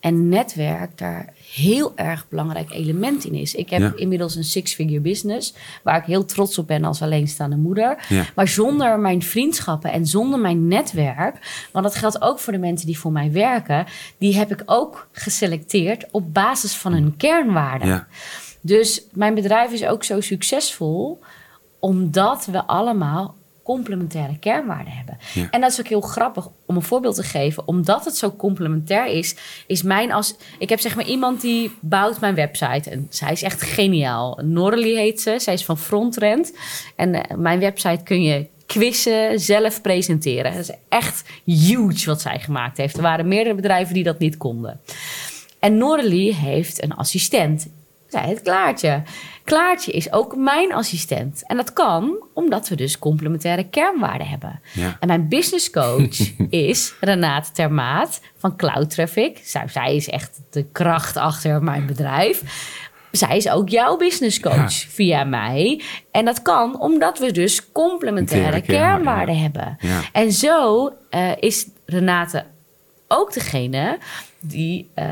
[0.00, 3.54] en netwerk daar heel erg belangrijk element in is.
[3.54, 3.92] Ik heb Ja.
[3.96, 8.04] inmiddels een six-figure business waar ik heel trots op ben als alleenstaande moeder.
[8.08, 8.24] Ja.
[8.34, 12.86] Maar zonder mijn vriendschappen en zonder mijn netwerk, want dat geldt ook voor de mensen
[12.86, 13.86] die voor mij werken,
[14.18, 17.88] die heb ik ook geselecteerd op basis van hun kernwaarden.
[17.88, 18.06] Ja.
[18.60, 21.20] Dus mijn bedrijf is ook zo succesvol
[21.78, 23.36] omdat we allemaal
[23.70, 25.18] complementaire kernwaarden hebben.
[25.34, 25.50] Ja.
[25.50, 27.68] En dat is ook heel grappig om een voorbeeld te geven.
[27.68, 30.34] Omdat het zo complementair is, is mijn als.
[30.58, 32.90] Ik heb zeg maar iemand die bouwt mijn website.
[32.90, 34.40] En zij is echt geniaal.
[34.44, 35.34] Norley heet ze.
[35.38, 36.52] Zij is van Frontrend.
[36.96, 40.52] En eh, mijn website kun je quizzen, zelf presenteren.
[40.52, 42.96] Dat is echt huge wat zij gemaakt heeft.
[42.96, 44.80] Er waren meerdere bedrijven die dat niet konden.
[45.58, 47.68] En Norley heeft een assistent.
[48.10, 49.02] Zij het Klaartje.
[49.44, 51.46] Klaartje is ook mijn assistent.
[51.46, 54.60] En dat kan omdat we dus complementaire kernwaarden hebben.
[54.72, 54.96] Ja.
[55.00, 56.18] En mijn business coach
[56.50, 59.40] is Renate Termaat van Cloud Traffic.
[59.42, 62.42] Zij, zij is echt de kracht achter mijn bedrijf.
[63.10, 65.82] Zij is ook jouw business coach via mij.
[66.10, 69.76] En dat kan omdat we dus complementaire kernwaarden hebben.
[70.12, 72.44] En zo eh, is Renate
[73.08, 73.98] ook degene
[74.40, 75.06] die eh,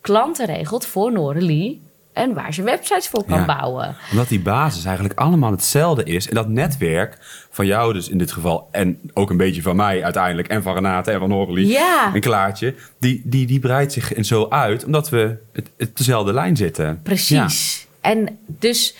[0.00, 1.82] klanten regelt voor Norelie
[2.12, 3.44] en waar ze websites voor kan Ja.
[3.44, 3.96] bouwen.
[4.10, 6.28] Omdat die basis eigenlijk allemaal hetzelfde is.
[6.28, 7.16] En dat netwerk
[7.50, 8.68] van jou dus in dit geval...
[8.70, 10.48] en ook een beetje van mij uiteindelijk...
[10.48, 12.14] en van Renate en van Horrely Ja.
[12.14, 12.74] en Klaartje...
[12.98, 14.84] Die, die, die breidt zich en zo uit...
[14.84, 17.00] omdat we het, het dezelfde lijn zitten.
[17.02, 17.86] Precies.
[18.00, 18.94] En dus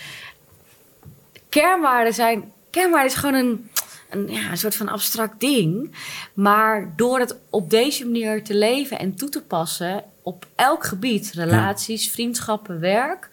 [1.49, 2.53] kernwaarden zijn.
[2.71, 3.71] Kernwaarden is gewoon een,
[4.11, 5.95] een, ja, een soort van abstract ding.
[6.35, 11.33] Maar door het op deze manier te leven en toe te passen op elk gebied,
[11.35, 13.31] relaties, vriendschappen, werk.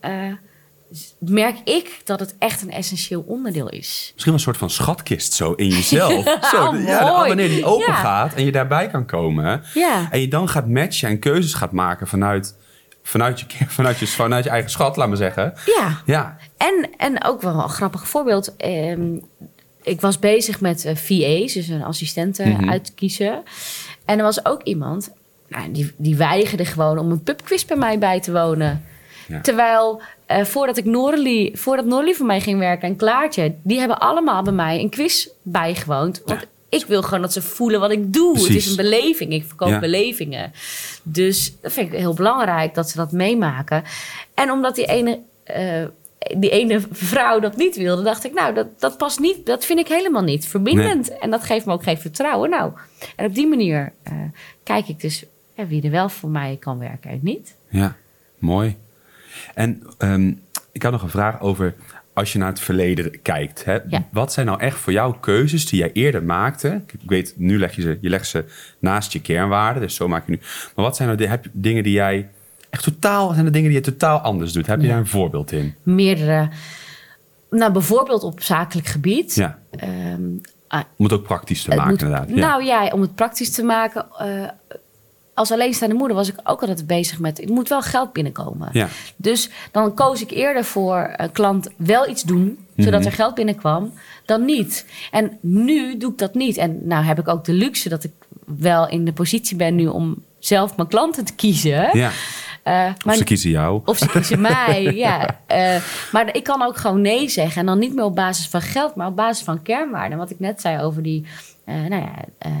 [0.00, 0.32] eh,
[1.18, 3.78] merk ik dat het echt een essentieel onderdeel is.
[4.12, 6.24] Misschien wel een soort van schatkist zo in jezelf.
[6.52, 7.94] zo, Oh, ja, wanneer die open Ja.
[7.94, 9.62] gaat en je daarbij kan komen.
[9.74, 10.08] Ja.
[10.10, 12.54] En je dan gaat matchen en keuzes gaat maken vanuit,
[13.02, 15.54] vanuit, je, vanuit, je, vanuit je eigen schat, laat maar zeggen.
[15.66, 16.00] Ja.
[16.06, 18.56] Ja, En, en ook wel een grappig voorbeeld.
[18.56, 19.16] Ehm,
[19.82, 22.70] ik was bezig met eh, VA's, dus een assistente Mhm.
[22.70, 23.42] uitkiezen.
[24.04, 25.10] En er was ook iemand,
[25.48, 28.84] nou, die, die weigerde gewoon om een pubquiz bij mij bij te wonen.
[29.28, 29.40] Ja.
[29.40, 33.98] Terwijl eh, voordat ik Noralie, voordat Noralie voor mij ging werken en Klaartje, die hebben
[33.98, 36.22] allemaal bij mij een quiz bijgewoond.
[36.24, 38.38] Want ik wil gewoon dat ze voelen wat ik doe.
[38.38, 39.32] Het is een beleving.
[39.32, 39.78] Ik verkoop Ja.
[39.78, 40.52] belevingen.
[41.02, 43.82] Dus dat vind ik heel belangrijk dat ze dat meemaken.
[44.34, 45.84] En omdat die ene, eh,
[46.36, 49.46] die ene vrouw dat niet wilde, dacht ik, nou, dat, dat past niet.
[49.46, 51.18] Dat vind ik helemaal niet verbindend.
[51.18, 52.50] En dat geeft me ook geen vertrouwen.
[52.50, 52.72] Nou,
[53.16, 54.12] en op die manier eh,
[54.62, 55.24] kijk ik dus
[55.54, 57.56] ja, wie er wel voor mij kan werken en niet.
[57.68, 57.96] ja,
[58.38, 58.76] mooi.
[59.54, 60.32] En ehm,
[60.72, 61.74] ik had nog een vraag over
[62.12, 63.64] als je naar het verleden kijkt.
[63.64, 64.06] Hè, Ja.
[64.10, 66.82] Wat zijn nou echt voor jou keuzes die jij eerder maakte?
[66.86, 68.44] Ik weet, nu leg je ze, je legt ze
[68.78, 70.38] naast je kernwaarden, dus zo maak je nu.
[70.74, 72.28] Maar wat zijn nou de, heb, je dingen die jij
[72.70, 74.66] echt totaal, zijn de dingen die je totaal anders doet?
[74.66, 74.90] Heb je Ja.
[74.92, 75.74] daar een voorbeeld in?
[75.82, 76.48] Meerdere.
[77.50, 79.34] Nou, bijvoorbeeld op zakelijk gebied.
[79.34, 79.58] Ja,
[80.68, 82.28] ah, om het ook praktisch te maken moet- inderdaad.
[82.28, 82.34] Ja.
[82.34, 84.06] Nou ja, om het praktisch te maken.
[84.18, 84.48] eh,
[85.34, 87.42] als alleenstaande moeder was ik ook altijd bezig met...
[87.42, 88.68] er moet wel geld binnenkomen.
[88.72, 88.88] ja.
[89.16, 92.58] Dus dan koos ik eerder voor een klant wel iets doen...
[92.76, 93.08] zodat Mhm.
[93.08, 93.92] er geld binnenkwam,
[94.24, 94.86] dan niet.
[95.10, 96.56] En nu doe ik dat niet.
[96.56, 98.12] En nou heb ik ook de luxe dat ik
[98.44, 99.86] wel in de positie ben nu...
[99.86, 101.98] om zelf mijn klanten te kiezen.
[101.98, 102.10] ja.
[102.62, 103.80] Eh, Of ze kiezen jou.
[103.84, 105.40] of ze kiezen mij, ja.
[105.46, 105.76] Eh,
[106.12, 107.60] maar ik kan ook gewoon nee zeggen.
[107.60, 110.18] En dan niet meer op basis van geld, maar op basis van kernwaarden.
[110.18, 111.26] Wat ik net zei over die,
[111.64, 112.52] eh, nou ja, ehm,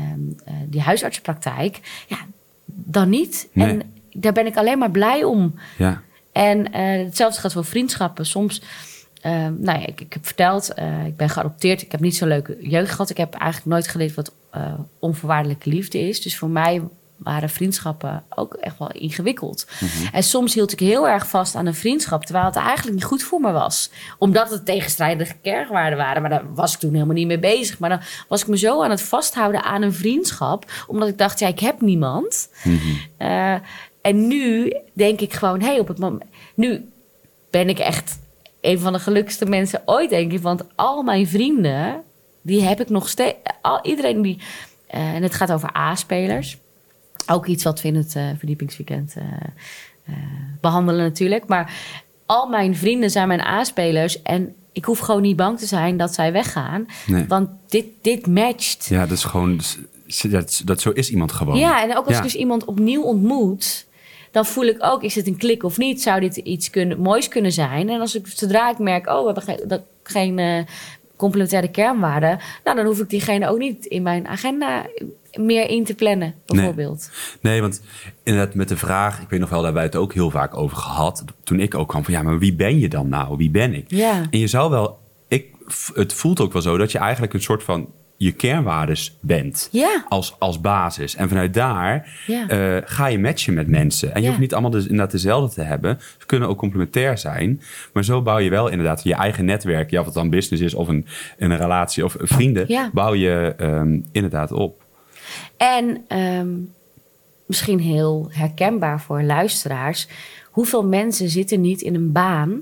[0.44, 1.80] eh, die huisartsenpraktijk.
[2.08, 2.16] Ja,
[2.74, 3.48] dan niet.
[3.52, 3.68] Nee.
[3.68, 3.82] En
[4.12, 5.54] daar ben ik alleen maar blij om.
[5.78, 6.02] Ja.
[6.32, 8.26] En eh, hetzelfde gaat voor vriendschappen.
[8.26, 8.62] Soms,
[9.20, 11.82] eh, nou ja, ik, ik heb verteld, eh, ik ben geadopteerd.
[11.82, 13.10] Ik heb niet zo'n leuke jeugd gehad.
[13.10, 14.32] Ik heb eigenlijk nooit geleerd wat
[14.98, 16.22] onvoorwaardelijke liefde is.
[16.22, 16.82] Dus voor mij
[17.16, 19.66] waren vriendschappen ook echt wel ingewikkeld.
[20.12, 22.24] En soms hield ik heel erg vast aan een vriendschap...
[22.24, 23.90] terwijl het eigenlijk niet goed voor me was.
[24.18, 26.22] Omdat het tegenstrijdige kernwaarden waren.
[26.22, 27.78] Maar daar was ik toen helemaal niet mee bezig.
[27.78, 30.70] Maar dan was ik me zo aan het vasthouden aan een vriendschap...
[30.86, 32.48] omdat ik dacht, ja, ik heb niemand...
[33.16, 33.54] Eh,
[34.02, 36.24] en nu denk ik gewoon, hé, hey, op het moment.
[36.54, 36.88] Nu
[37.50, 38.18] ben ik echt
[38.60, 40.40] een van de gelukkigste mensen ooit, denk ik.
[40.40, 42.02] Want al mijn vrienden,
[42.42, 43.36] die heb ik nog steeds.
[43.62, 44.38] Al, iedereen die.
[44.86, 46.58] eh, en het gaat over A-spelers.
[47.26, 49.24] Ook iets wat we in het eh, verdiepingsweekend eh,
[50.04, 50.14] eh,
[50.60, 51.46] behandelen, natuurlijk.
[51.46, 51.72] Maar
[52.26, 54.22] al mijn vrienden zijn mijn A-spelers.
[54.22, 56.86] En ik hoef gewoon niet bang te zijn dat zij weggaan.
[57.06, 57.24] Nee.
[57.28, 58.86] Want dit, dit matcht.
[58.88, 59.60] Ja, dat is gewoon...
[60.22, 61.56] Dat, dat, zo is iemand gewoon.
[61.58, 62.16] Ja, en ook als Ja.
[62.16, 63.86] ik dus iemand opnieuw ontmoet,
[64.30, 66.02] dan voel ik ook, is het een klik of niet?
[66.02, 67.88] Zou dit iets kunnen, moois kunnen zijn?
[67.88, 70.66] En als ik, zodra ik merk, oh, we hebben geen, dat, geen
[71.24, 74.86] complementaire kernwaarden, nou, dan hoef ik diegene ook niet in mijn agenda
[75.32, 77.10] meer in te plannen, bijvoorbeeld.
[77.40, 77.82] Nee, want
[78.22, 79.20] inderdaad met de vraag...
[79.20, 81.24] Ik weet nog wel, daar hebben we het ook heel vaak over gehad.
[81.44, 83.36] Toen ik ook kwam van, ja, maar wie ben je dan nou?
[83.36, 83.84] Wie ben ik?
[83.88, 84.22] Ja.
[84.30, 84.98] En je zou wel...
[85.28, 85.46] Ik,
[85.94, 87.88] het voelt ook wel zo dat je eigenlijk een soort van...
[88.16, 89.68] je kernwaardes bent.
[89.72, 90.04] Ja.
[90.08, 91.14] Als, als basis.
[91.14, 92.48] En vanuit daar Ja.
[92.48, 94.08] eh, ga je matchen met mensen.
[94.08, 94.28] En je Ja.
[94.28, 95.98] hoeft niet allemaal dus inderdaad dezelfde te hebben.
[96.18, 97.60] Ze kunnen ook complementair zijn.
[97.92, 99.90] Maar zo bouw je wel inderdaad je eigen netwerk.
[99.90, 101.06] Ja, of het dan business is of een,
[101.38, 102.90] een relatie of vrienden.
[102.92, 104.82] Bouw je ehm, inderdaad op.
[105.56, 106.48] En ehm,
[107.46, 110.08] misschien heel herkenbaar voor luisteraars,
[110.50, 112.60] hoeveel mensen zitten niet in een baan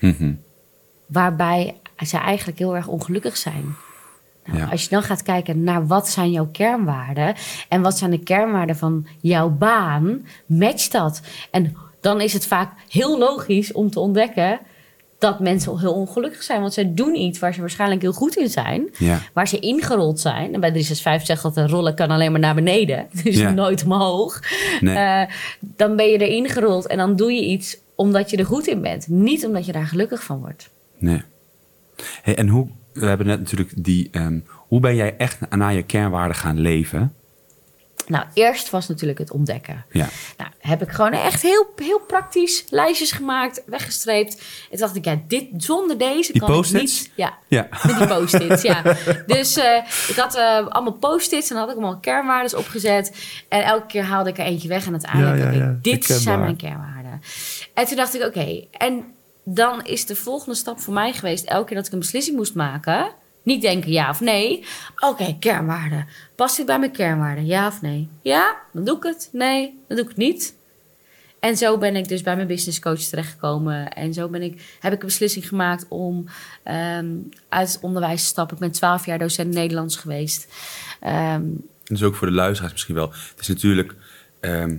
[0.00, 0.32] Mhm.
[1.06, 1.74] waarbij
[2.06, 3.64] ze eigenlijk heel erg ongelukkig zijn.
[4.44, 4.64] Nou, Ja.
[4.66, 7.34] Als je dan gaat kijken naar wat zijn jouw kernwaarden
[7.68, 11.20] en wat zijn de kernwaarden van jouw baan, match dat.
[11.50, 14.60] En dan is het vaak heel logisch om te ontdekken
[15.18, 18.48] dat mensen heel ongelukkig zijn, want zij doen iets waar ze waarschijnlijk heel goed in
[18.48, 19.18] zijn, Ja.
[19.32, 20.54] waar ze ingerold zijn.
[20.54, 23.50] En bij 365 zegt dat de rollen kan alleen maar naar beneden, dus Ja.
[23.50, 24.40] nooit omhoog.
[24.80, 24.96] Nee.
[24.96, 25.22] Eh,
[25.60, 28.80] dan ben je erin gerold en dan doe je iets omdat je er goed in
[28.82, 30.70] bent, niet omdat je daar gelukkig van wordt.
[30.98, 31.22] Nee.
[32.22, 35.82] Hey, en hoe, we hebben net natuurlijk die, ehm, hoe ben jij echt naar je
[35.82, 37.14] kernwaarden gaan leven?
[38.06, 39.84] Nou, eerst was natuurlijk het ontdekken.
[39.90, 40.08] Ja.
[40.36, 44.34] Nou, heb ik gewoon echt heel, heel praktisch lijstjes gemaakt, weggestreept.
[44.34, 47.00] En toen dacht ik, ja, dit, zonder deze Die kan ik post-its?
[47.00, 47.10] niet...
[47.14, 47.68] Ja, Ja.
[47.86, 48.82] met die post-its, ja.
[49.26, 49.76] Dus eh,
[50.08, 53.16] ik had eh, allemaal post-its en had ik allemaal kernwaarden opgezet.
[53.48, 56.56] En elke keer haalde ik er eentje weg en uiteindelijk, Ja, ja, dit zijn mijn
[56.56, 57.20] kernwaarden.
[57.74, 59.04] En toen dacht ik, oké, en
[59.44, 61.44] dan is de volgende stap voor mij geweest...
[61.44, 63.12] elke keer dat ik een beslissing moest maken...
[63.42, 64.64] niet denken ja of nee.
[64.98, 66.06] Oké, kernwaarden.
[66.34, 67.46] Past dit bij mijn kernwaarden?
[67.46, 68.08] Ja of nee?
[68.22, 69.28] Ja, dan doe ik het.
[69.32, 70.54] Nee, dan doe ik het niet.
[71.40, 73.92] En zo ben ik dus bij mijn business coach terechtgekomen.
[73.92, 76.24] En zo ben ik, heb ik een beslissing gemaakt om
[76.62, 77.06] ehm,
[77.48, 78.54] uit het onderwijs te stappen.
[78.54, 80.52] Ik ben twaalf jaar docent Nederlands geweest.
[81.00, 81.42] Ehm,
[81.84, 83.08] Dus ook voor de luisteraars misschien wel.
[83.08, 83.94] Het is natuurlijk,
[84.40, 84.76] ehm,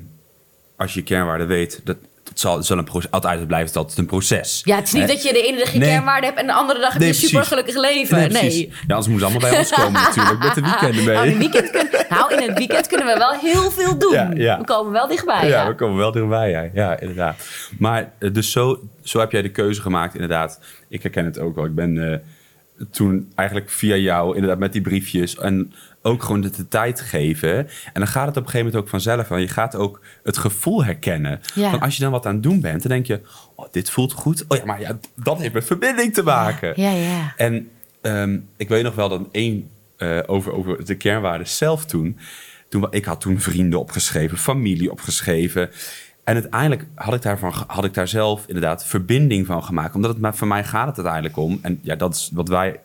[0.76, 1.98] als je kernwaarden weet, dat
[2.30, 4.62] het zal, het zal een proces, altijd blijft het altijd een proces.
[4.64, 5.90] ja, het is niet dat je de ene dag je Nee.
[5.90, 8.18] kernwaarde hebt en de andere dag heb je Nee, een super gelukkig leven.
[8.18, 8.68] Nee, Nee.
[8.88, 11.14] Ja, anders moeten ze allemaal bij ons komen natuurlijk, met de weekenden mee.
[11.16, 14.12] Nou, in, het weekend kun- nou, in het weekend kunnen we wel heel veel doen.
[14.14, 14.58] Ja, ja.
[14.58, 15.42] We komen wel dichtbij.
[15.48, 16.70] Ja, Ja, we komen wel dichtbij, ja.
[16.74, 17.48] ja inderdaad.
[17.80, 20.60] Maar eh, dus zo, zo heb jij de keuze gemaakt, inderdaad.
[20.90, 21.66] Ik herken het ook wel.
[21.66, 22.18] Ik ben eh,
[22.90, 25.38] toen eigenlijk via jou, inderdaad met die briefjes...
[25.38, 27.58] en ook gewoon de, de tijd geven.
[27.58, 29.28] En dan gaat het op een gegeven moment ook vanzelf.
[29.28, 31.40] Want je gaat ook het gevoel herkennen.
[31.56, 31.70] Ja.
[31.70, 33.22] Van als je dan wat aan het doen bent, dan denk je...
[33.56, 34.46] Oh, dit voelt goed.
[34.48, 36.74] Oh ja, maar ja, dat heeft met verbinding te maken.
[36.76, 37.34] ja, ja.
[37.38, 37.70] En
[38.02, 42.18] ehm, ik weet nog wel dat één eh, over, over de kernwaarden zelf toen.
[42.70, 42.88] toen.
[42.90, 45.70] Ik had toen vrienden opgeschreven, familie opgeschreven.
[46.24, 49.96] En uiteindelijk had ik, daarvan, had ik daar zelf inderdaad verbinding van gemaakt.
[49.96, 51.60] Omdat het maar voor mij gaat het uiteindelijk om.
[51.62, 52.80] En ja, dat is wat wij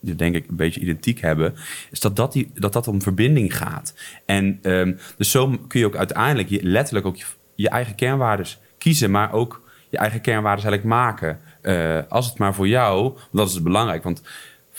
[0.00, 1.54] denk ik een beetje identiek hebben.
[1.90, 3.94] Is dat dat, die, dat, dat om verbinding gaat.
[4.24, 7.16] En ehm, dus zo kun je ook uiteindelijk je, letterlijk ook
[7.54, 8.46] je, eigen kernwaarden
[8.78, 9.10] kiezen.
[9.10, 11.40] Maar ook je eigen kernwaarden eigenlijk maken.
[11.60, 14.02] Eh, als het maar voor jou, dat is belangrijk.
[14.02, 14.22] Want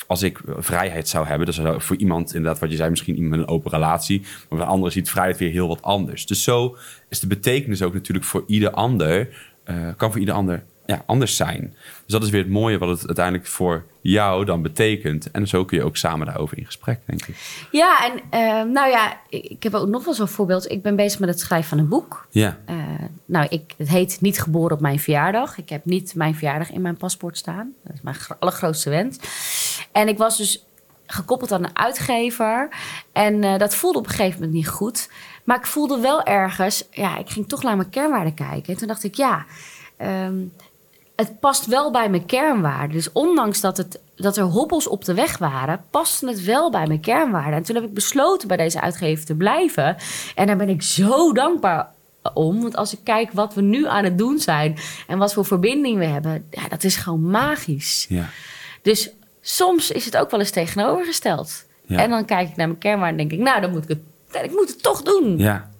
[0.07, 3.31] als ik vrijheid zou hebben, dat zou voor iemand inderdaad, wat je zei, misschien iemand
[3.35, 6.25] met een open relatie, maar voor een ander ziet vrijheid weer heel wat anders.
[6.25, 6.77] Dus zo
[7.09, 9.29] is de betekenis ook natuurlijk voor ieder ander,
[9.63, 11.73] eh, kan voor ieder ander ja, anders zijn.
[11.81, 15.31] Dus dat is weer het mooie wat het uiteindelijk voor jou dan betekent.
[15.31, 17.35] En zo kun je ook samen daarover in gesprek, denk ik.
[17.71, 20.71] Ja, en ehm, nou ja, ik, heb ook nog wel zo'n voorbeeld.
[20.71, 22.27] Ik ben bezig met het schrijven van een boek.
[22.29, 22.75] Ja, Eh,
[23.25, 25.57] nou, ik, het heet Niet geboren op mijn verjaardag.
[25.57, 27.73] Ik heb niet mijn verjaardag in mijn paspoort staan.
[27.83, 29.17] Dat is mijn gro- allergrootste wens.
[29.95, 30.65] En ik was dus
[31.05, 32.69] gekoppeld aan een uitgever.
[33.11, 35.09] En eh, dat voelde op een gegeven moment niet goed.
[35.43, 36.87] Maar ik voelde wel ergens...
[36.91, 38.73] Ja, ik ging toch naar mijn kernwaarden kijken.
[38.73, 39.45] En toen dacht ik, ja...
[39.97, 40.37] ehm,
[41.15, 42.95] het past wel bij mijn kernwaarden.
[42.95, 46.87] Dus ondanks dat, het, dat er hobbels op de weg waren, paste het wel bij
[46.87, 47.53] mijn kernwaarden.
[47.53, 49.95] En toen heb ik besloten bij deze uitgever te blijven.
[50.35, 51.91] En daar ben ik zo dankbaar
[52.33, 52.61] om.
[52.61, 54.77] Want als ik kijk wat we nu aan het doen zijn
[55.07, 58.05] en wat voor verbinding we hebben, ja, dat is gewoon magisch.
[58.09, 58.29] ja.
[58.81, 59.09] Dus
[59.47, 61.65] soms is het ook wel eens tegenovergesteld.
[61.85, 61.97] Ja.
[61.97, 64.43] En dan kijk ik naar mijn kernwaarden en denk ik, nou, dan moet ik het,
[64.43, 65.37] ik moet het toch doen.
[65.37, 65.73] Ja.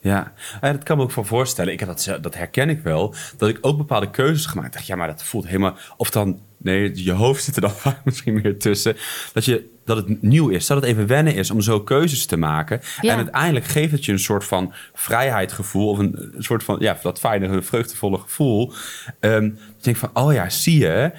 [0.00, 1.72] Ja, en dat kan me ook van voorstellen.
[1.72, 3.14] Ik heb dat, dat herken ik wel.
[3.36, 4.68] Dat ik ook bepaalde keuzes gemaakt.
[4.68, 5.76] Ik dacht, ja, maar dat voelt helemaal.
[5.96, 8.96] Of dan, nee, je hoofd zit er dan vaak misschien meer tussen.
[9.32, 12.36] Dat, je, dat het nieuw is, dat het even wennen is om zo keuzes te
[12.36, 12.80] maken.
[13.00, 13.10] Ja.
[13.10, 15.88] En uiteindelijk geeft het je een soort van vrijheidsgevoel.
[15.88, 18.72] Of een, soort van, ja, dat fijne, vreugdevolle gevoel.
[19.20, 19.50] Ehm
[19.82, 21.12] dat je denkt van, oh ja, zie je.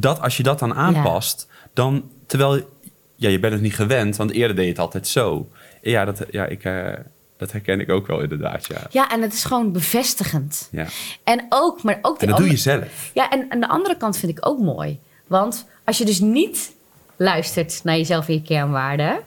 [0.00, 2.74] Dat als je dat dan aanpast, dan terwijl.
[3.18, 5.48] Ja, je bent het niet gewend, want eerder deed je het altijd zo.
[5.82, 6.92] Ja, dat, ja, ik, eh,
[7.36, 8.80] dat herken ik ook wel inderdaad, ja.
[8.90, 10.68] Ja, en het is gewoon bevestigend.
[10.70, 10.86] ja.
[11.24, 13.10] En ook, maar ook En dat doe je zelf.
[13.14, 14.98] Ja, en aan de andere kant vind ik ook mooi.
[15.26, 16.74] Want als je dus niet
[17.16, 19.18] luistert naar jezelf en je kernwaarden,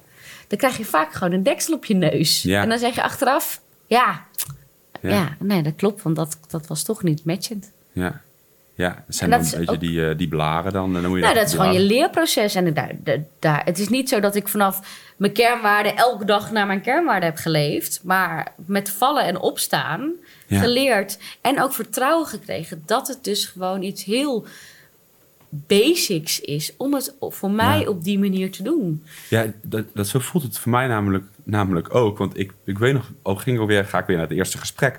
[0.47, 2.41] dan krijg je vaak gewoon een deksel op je neus.
[2.41, 2.62] Ja.
[2.62, 4.25] En dan zeg je achteraf, ja,
[5.01, 5.10] Ja.
[5.10, 5.36] ja.
[5.39, 7.71] nee, dat klopt, want dat, dat was toch niet matchend.
[7.91, 8.21] Ja.
[8.79, 10.93] Ja, dat zijn dan een beetje ook- die, eh, die blaren dan.
[10.93, 12.55] Dan moet je Nou, dat is gewoon je leerproces.
[12.55, 14.79] En daar, daar, daar, het is niet zo dat ik vanaf
[15.17, 18.01] mijn kernwaarden elke dag naar mijn kernwaarden heb geleefd.
[18.03, 20.11] Maar met vallen en opstaan
[20.47, 20.59] Ja.
[20.59, 21.17] geleerd.
[21.41, 24.45] En ook vertrouwen gekregen dat het dus gewoon iets heel
[25.49, 27.88] basics is om het voor mij Ja.
[27.88, 29.03] op die manier te doen.
[29.29, 32.17] Ja, dat, dat, zo voelt het voor mij namelijk, namelijk ook.
[32.17, 34.58] Want ik, ik weet nog, ook ging ik weer, ga ik weer naar het eerste
[34.58, 34.93] gesprek.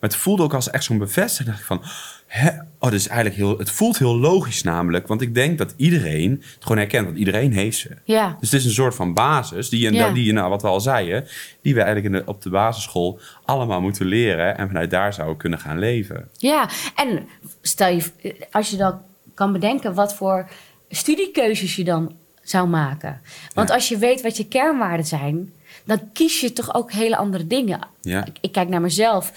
[0.00, 1.48] Maar het voelde ook als echt zo'n bevestiging.
[1.48, 1.82] dacht ik van,
[2.26, 2.50] hè?
[2.78, 5.06] Oh, is eigenlijk heel, het voelt heel logisch namelijk.
[5.06, 7.04] Want ik denk dat iedereen het gewoon herkent.
[7.06, 7.90] Want iedereen heeft ze.
[8.04, 10.10] Ja, Dus het is een soort van basis, die je, Ja.
[10.10, 11.26] die nou, wat we al zeiden,
[11.62, 14.58] die we eigenlijk in de, op de basisschool allemaal moeten leren.
[14.58, 16.28] En vanuit daar zouden kunnen gaan leven.
[16.36, 16.68] ja.
[16.94, 17.26] En
[17.62, 18.02] stel je,
[18.50, 19.00] als je dan
[19.38, 20.48] kan bedenken wat voor
[20.90, 23.20] studiekeuzes je dan zou maken.
[23.54, 23.74] Want Ja.
[23.74, 25.52] als je weet wat je kernwaarden zijn,
[25.84, 27.80] dan kies je toch ook hele andere dingen.
[28.00, 28.24] Ja.
[28.26, 29.32] Ik, ik kijk naar mezelf.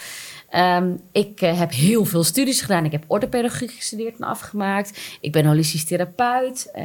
[0.50, 2.86] Ehm, ik eh, heb heel veel studies gedaan.
[2.86, 5.00] Ik heb orthopedagogiek gestudeerd en afgemaakt.
[5.22, 6.70] Ik ben holistisch therapeut.
[6.74, 6.84] eh,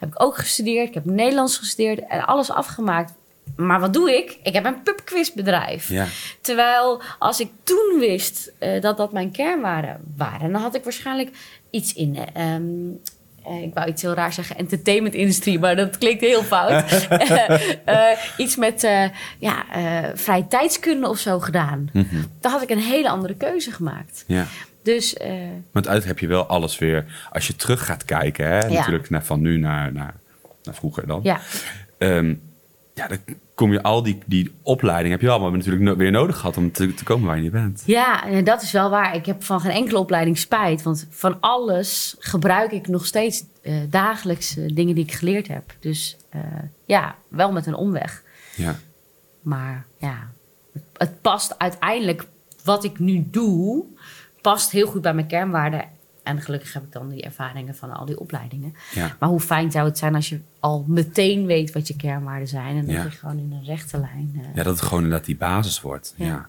[0.00, 0.88] heb ik ook gestudeerd.
[0.88, 3.12] Ik heb Nederlands gestudeerd en alles afgemaakt.
[3.56, 4.38] maar wat doe ik?
[4.42, 5.88] Ik heb een pubquizbedrijf.
[5.88, 6.06] Ja.
[6.40, 11.30] Terwijl als ik toen wist eh, dat dat mijn kernwaarden waren, dan had ik waarschijnlijk
[11.70, 12.16] iets in.
[12.16, 12.62] eh, ehm,
[13.44, 16.84] eh, ik wou iets heel raar zeggen, entertainment-industrie, maar dat klinkt heel fout.
[17.08, 18.80] Eh, eh, iets met
[19.38, 21.90] ja, eh vrije tijdskunde of zo gedaan.
[21.92, 22.22] Mhm.
[22.40, 24.24] Dan had ik een hele andere keuze gemaakt.
[24.26, 24.46] ja.
[24.82, 25.16] Dus
[25.72, 29.24] Want uit heb je wel alles weer, als je terug gaat kijken, hè, natuurlijk naar,
[29.24, 30.14] van nu naar, naar,
[30.62, 31.20] naar vroeger dan.
[31.22, 31.40] ja,
[31.98, 32.34] Ehm,
[32.94, 33.18] ja, dan
[33.60, 36.72] kom je al die, die opleiding heb je allemaal natuurlijk no- weer nodig gehad om
[36.72, 37.82] te, te komen waar je nu bent.
[37.86, 39.14] Ja, en dat is wel waar.
[39.14, 40.82] Ik heb van geen enkele opleiding spijt.
[40.82, 45.74] Want van alles gebruik ik nog steeds eh, dagelijks eh, dingen die ik geleerd heb.
[45.80, 46.40] Dus eh,
[46.84, 48.22] ja, wel met een omweg.
[48.56, 48.78] Ja,
[49.42, 50.30] Maar ja,
[50.72, 52.26] het, het past uiteindelijk
[52.64, 53.84] wat ik nu doe,
[54.40, 55.84] past heel goed bij mijn kernwaarden.
[56.22, 58.74] En gelukkig heb ik dan die ervaringen van al die opleidingen.
[58.94, 59.16] ja.
[59.18, 62.76] Maar hoe fijn zou het zijn als je al meteen weet wat je kernwaarden zijn.
[62.76, 63.02] En dat Ja.
[63.02, 64.32] je gewoon in een rechte lijn.
[64.34, 66.14] eh, ja, dat het gewoon inderdaad die basis wordt.
[66.16, 66.26] Ja.
[66.26, 66.48] Ja.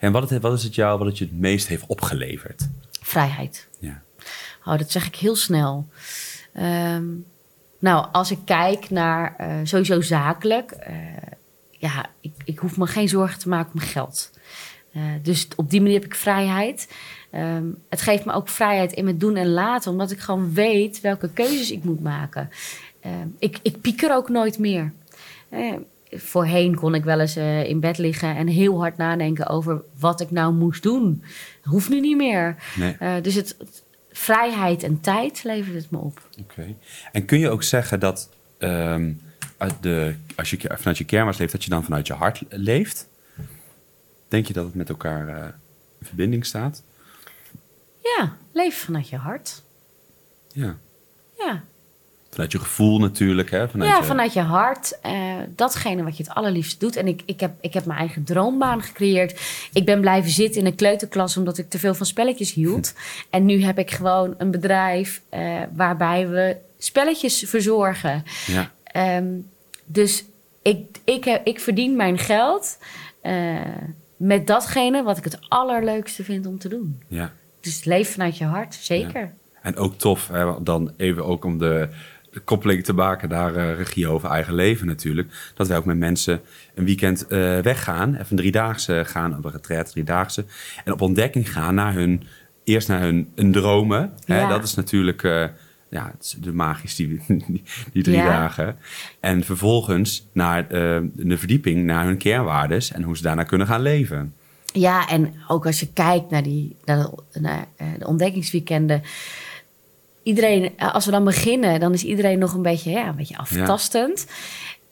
[0.00, 2.68] En wat, het, wat is het jou wat het je het meest heeft opgeleverd?
[3.00, 3.68] Vrijheid.
[3.78, 4.02] Ja.
[4.64, 5.88] Oh, dat zeg ik heel snel.
[6.52, 7.04] Ehm,
[7.78, 10.96] nou, als ik kijk naar eh, sowieso zakelijk, eh,
[11.70, 14.30] ja, ik, ik hoef me geen zorgen te maken om geld.
[14.98, 16.92] Eh, dus op die manier heb ik vrijheid.
[17.30, 21.00] Ehm, het geeft me ook vrijheid in mijn doen en laten, omdat ik gewoon weet
[21.00, 22.50] welke keuzes ik moet maken.
[23.00, 24.92] Ehm, ik, ik pieker ook nooit meer.
[25.48, 25.72] Eh,
[26.10, 30.20] voorheen kon ik wel eens eh, in bed liggen en heel hard nadenken over wat
[30.20, 31.22] ik nou moest doen.
[31.62, 32.56] Hoeft nu niet meer.
[32.76, 33.20] Nee.
[33.20, 33.82] Dus het, het-
[34.12, 36.28] vrijheid en tijd levert het me op.
[36.40, 36.74] Oké.
[37.12, 38.28] En kun je ook zeggen dat
[38.58, 39.12] ehm,
[39.56, 43.07] uit de, als je vanuit je kernwaarden leeft, dat je dan vanuit je hart leeft?
[44.28, 45.44] Denk je dat het met elkaar eh,
[46.00, 46.82] in verbinding staat?
[48.02, 49.62] Ja, leef vanuit je hart.
[50.52, 50.76] Ja.
[51.38, 51.62] Ja,
[52.30, 53.68] Vanuit je gevoel natuurlijk, hè?
[53.68, 54.98] Vanuit ja je, vanuit je hart.
[55.02, 56.96] eh, datgene wat je het allerliefst doet.
[56.96, 59.40] En ik, ik, heb, ik heb mijn eigen droombaan gecreëerd.
[59.72, 62.92] Ik ben blijven zitten in een kleuterklas omdat ik te veel van spelletjes hield.
[63.30, 68.22] En nu heb ik gewoon een bedrijf eh, waarbij we spelletjes verzorgen.
[68.46, 68.72] Ja.
[68.84, 69.26] Ehm,
[69.84, 70.24] dus
[70.62, 72.78] ik, ik, heb- ik verdien mijn geld
[74.18, 77.02] met datgene wat ik het allerleukste vind om te doen.
[77.08, 77.32] ja.
[77.60, 79.32] Dus leef vanuit je hart, zeker.
[79.62, 81.88] En ook tof, hè, dan even ook om de,
[82.44, 85.52] koppeling te maken naar eh, regie over eigen leven natuurlijk.
[85.54, 86.40] Dat wij ook met mensen
[86.74, 90.44] een weekend eh, weggaan, even een driedaagse gaan, op een retreat, driedaagse.
[90.84, 92.22] En op ontdekking gaan naar hun,
[92.64, 94.12] eerst naar hun, hun dromen.
[94.24, 94.48] Hè, Ja.
[94.48, 95.44] dat is natuurlijk, eh,
[95.90, 97.20] ja, het is de magisch die,
[97.92, 98.24] die, drie Ja.
[98.24, 98.76] dagen.
[99.20, 103.82] En vervolgens naar eh, de verdieping, naar hun kernwaardes en hoe ze daarna kunnen gaan
[103.82, 104.34] leven.
[104.72, 109.02] Ja, en ook als je kijkt naar, die, naar, de, naar eh, de ontdekkingsweekenden.
[110.22, 113.36] Iedereen, eh, als we dan beginnen, dan is iedereen nog een beetje, ja, een beetje
[113.38, 114.26] aftastend.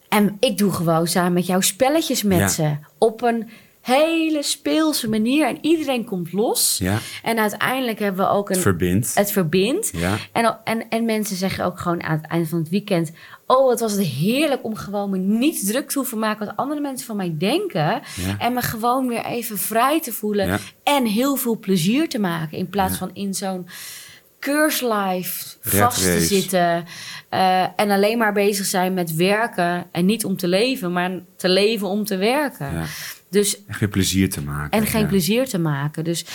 [0.09, 2.47] En ik doe gewoon samen met jou spelletjes met Ja.
[2.47, 2.75] ze.
[2.97, 3.49] Op een
[3.95, 5.47] hele speelse manier.
[5.47, 6.77] En iedereen komt los.
[6.79, 6.97] Ja.
[7.23, 8.55] En uiteindelijk hebben we ook een...
[8.55, 9.15] Het verbindt.
[9.15, 9.91] het verbindt.
[9.93, 10.17] Ja.
[10.31, 13.11] En, en, en mensen zeggen ook gewoon aan het einde van het weekend...
[13.45, 16.45] oh, het was het heerlijk om gewoon me niet druk te hoeven maken...
[16.45, 18.01] wat andere mensen van mij denken.
[18.15, 18.37] Ja.
[18.39, 20.59] En me gewoon weer even vrij te voelen.
[20.83, 22.57] En heel veel plezier te maken.
[22.57, 23.67] In plaats van in zo'n
[24.39, 26.85] keurslijf Red vast te zitten.
[27.29, 29.85] eh, en alleen maar bezig zijn met werken.
[29.91, 32.85] En niet om te leven, maar te leven om te werken.
[33.29, 34.79] Dus Echt weer plezier te maken.
[34.79, 35.07] en geen ja.
[35.07, 36.03] plezier te maken.
[36.03, 36.25] Dus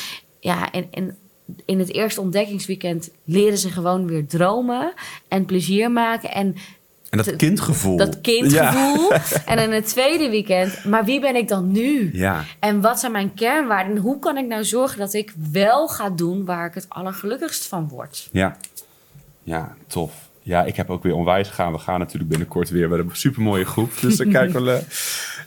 [0.40, 1.16] ja, en, en
[1.64, 4.92] in het eerste ontdekkingsweekend leren ze gewoon weer dromen
[5.28, 6.30] en plezier maken.
[6.30, 6.54] En
[7.10, 7.96] En dat kindgevoel.
[7.96, 9.10] dat kindgevoel.
[9.46, 12.10] En in het tweede weekend, maar wie ben ik dan nu?
[12.12, 12.44] Ja.
[12.58, 13.96] En wat zijn mijn kernwaarden?
[13.96, 17.66] En hoe kan ik nou zorgen dat ik wel ga doen waar ik het allergelukkigst
[17.66, 18.28] van word?
[18.32, 18.56] Ja.
[19.42, 20.30] Ja, tof.
[20.44, 21.72] Ja, ik heb ook weer onwijs gegaan.
[21.72, 24.00] We gaan natuurlijk binnenkort weer met een supermooie groep.
[24.00, 24.82] Dus daar kijken we eh,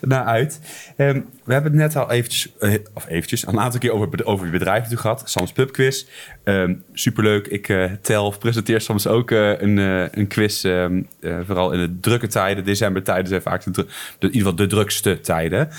[0.01, 0.59] naar uit.
[0.97, 4.45] Ehm, we hebben het net al eventjes, eh, of eventjes, een aantal keer over, over
[4.45, 5.29] je bedrijf natuurlijk gehad.
[5.29, 6.05] Sam's Pub Quiz.
[6.43, 7.47] Ehm, superleuk.
[7.47, 9.77] Ik eh, tel of presenteer soms ook eh, een,
[10.19, 10.65] een quiz.
[10.65, 12.63] ehm, eh, vooral in de drukke tijden.
[12.63, 13.87] Decembertijden zijn vaak de, in
[14.19, 15.69] ieder geval de drukste tijden.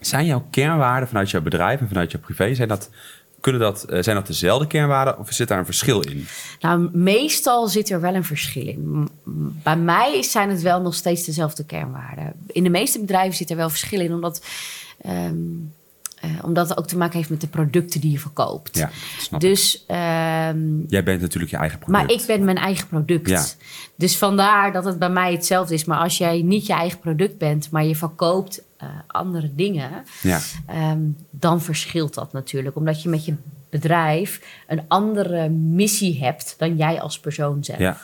[0.00, 2.90] Zijn jouw kernwaarden vanuit jouw bedrijf en vanuit jouw privé, zijn dat,
[3.44, 6.26] kunnen dat, eh, zijn dat dezelfde kernwaarden of zit daar een verschil in?
[6.60, 9.08] Nou, meestal zit er wel een verschil in.
[9.62, 12.32] Bij mij zijn het wel nog steeds dezelfde kernwaarden.
[12.46, 14.44] In de meeste bedrijven zit er wel verschil in, omdat,
[15.00, 15.34] ehm,
[16.24, 18.76] eh, omdat het ook te maken heeft met de producten die je verkoopt.
[18.76, 19.40] Ja, snap.
[19.40, 22.02] Dus, ehm, Jij bent natuurlijk je eigen product.
[22.02, 23.28] maar ik ben mijn eigen product.
[23.28, 23.44] Ja.
[23.96, 25.84] Dus vandaar dat het bij mij hetzelfde is.
[25.84, 29.90] Maar als jij niet je eigen product bent, maar je verkoopt eh, andere dingen,
[30.22, 30.98] Ja, Ehm,
[31.30, 32.76] dan verschilt dat natuurlijk.
[32.76, 33.34] Omdat je met je
[33.70, 37.78] bedrijf een andere missie hebt dan jij als persoon zelf.
[37.78, 37.98] ja.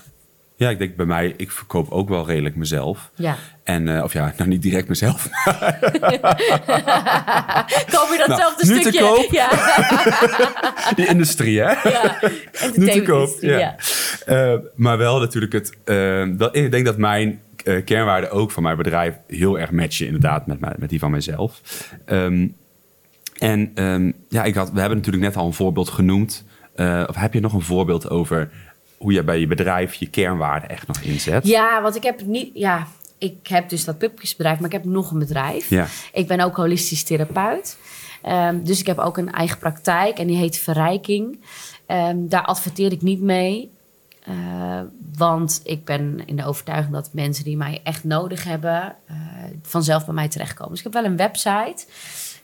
[0.60, 3.10] Ja, ik denk bij mij, ik verkoop ook wel redelijk mezelf.
[3.14, 3.36] Ja.
[3.64, 5.28] En, eh, of ja, nou niet direct mezelf.
[7.90, 9.00] Koop je Nou, datzelfde nu te stukje?
[9.00, 9.26] koop.
[9.30, 9.48] Ja.
[10.96, 11.88] Die industrie, hè?
[11.90, 12.18] ja.
[12.74, 13.36] Nu te koop.
[13.40, 13.58] Ja.
[13.58, 13.76] ja.
[14.26, 15.72] Eh, maar wel natuurlijk het.
[15.84, 20.06] eh, dat, ik denk dat mijn eh, kernwaarden ook van mijn bedrijf heel erg matchen,
[20.06, 21.60] inderdaad, met, mij- met die van mijzelf.
[22.04, 22.46] Ehm,
[23.38, 26.44] en ehm, ja, ik had, we hebben natuurlijk net al een voorbeeld genoemd.
[26.74, 28.50] Eh, of heb je nog een voorbeeld over
[29.00, 31.46] hoe je bij je bedrijf je kernwaarden echt nog inzet?
[31.46, 32.50] Ja, want ik heb niet.
[32.54, 32.86] Ja,
[33.18, 35.70] ik heb dus dat pupjesbedrijf, maar ik heb nog een bedrijf.
[35.70, 35.86] Ja.
[36.12, 37.78] Ik ben ook holistisch therapeut.
[38.22, 41.40] Ehm, dus ik heb ook een eigen praktijk en die heet Verrijking.
[41.86, 43.70] Ehm, daar adverteer ik niet mee.
[44.20, 44.80] eh,
[45.16, 49.16] want ik ben in de overtuiging dat mensen die mij echt nodig hebben, eh,
[49.62, 50.70] vanzelf bij mij terechtkomen.
[50.70, 51.84] Dus ik heb wel een website.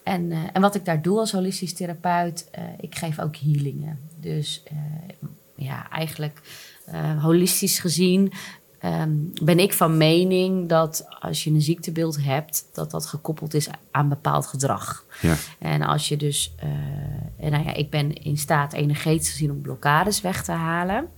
[0.02, 2.50] En, eh, en wat ik daar doe als holistisch therapeut,
[2.80, 3.98] ik geef ook healingen.
[4.20, 4.62] Dus
[5.56, 6.40] ja, eigenlijk
[6.86, 8.32] eh, holistisch gezien
[8.78, 13.68] ehm, ben ik van mening dat als je een ziektebeeld hebt, dat dat gekoppeld is
[13.90, 15.04] aan bepaald gedrag.
[15.20, 15.34] Ja.
[15.58, 16.68] En als je dus, eh,
[17.44, 21.08] en nou ja, ik ben in staat energetisch gezien om blokkades weg te halen.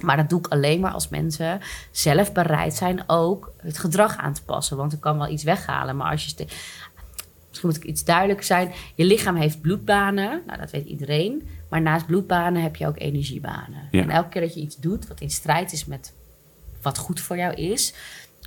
[0.00, 1.60] Maar dat doe ik alleen maar als mensen
[1.90, 4.76] zelf bereid zijn ook het gedrag aan te passen.
[4.76, 6.46] Want ik kan wel iets weghalen, maar als je.
[7.48, 8.72] Misschien moet ik iets duidelijker zijn.
[8.94, 11.48] Je lichaam heeft bloedbanen, nou, dat weet iedereen.
[11.72, 13.88] Maar naast bloedbanen heb je ook energiebanen.
[13.90, 14.02] Ja.
[14.02, 16.12] En elke keer dat je iets doet wat in strijd is met
[16.82, 17.94] wat goed voor jou is,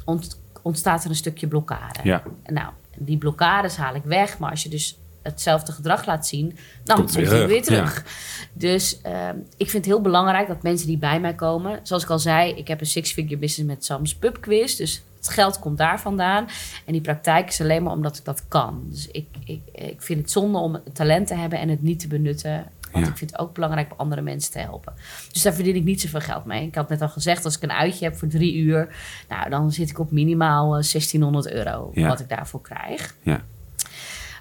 [0.03, 1.99] ont- ontstaat er een stukje blokkade.
[2.03, 2.23] Ja.
[2.45, 4.39] Nou, die blokkades haal ik weg.
[4.39, 8.05] Maar als je dus hetzelfde gedrag laat zien, dan Komt het weer weer terug.
[8.53, 11.80] Dus ehm, ik vind het heel belangrijk dat mensen die bij mij komen...
[11.84, 14.76] Zoals ik al zei, ik heb een six-figure business met Sam's Pub Quiz.
[14.76, 16.47] Dus het geld komt daar vandaan.
[16.86, 18.84] En die praktijk is alleen maar omdat ik dat kan.
[18.89, 22.07] Dus ik, ik, ik vind het zonde om talent te hebben en het niet te
[22.07, 22.65] benutten.
[22.95, 23.11] Want Ja.
[23.11, 24.93] ik vind het ook belangrijk om andere mensen te helpen.
[25.31, 26.65] Dus daar verdien ik niet zoveel geld mee.
[26.67, 28.95] Ik had net al gezegd, als ik een uitje heb voor drie uur...
[29.29, 32.07] Nou, dan zit ik op minimaal eh, 1600 euro Ja.
[32.07, 33.15] wat ik daarvoor krijg.
[33.21, 33.41] Ja.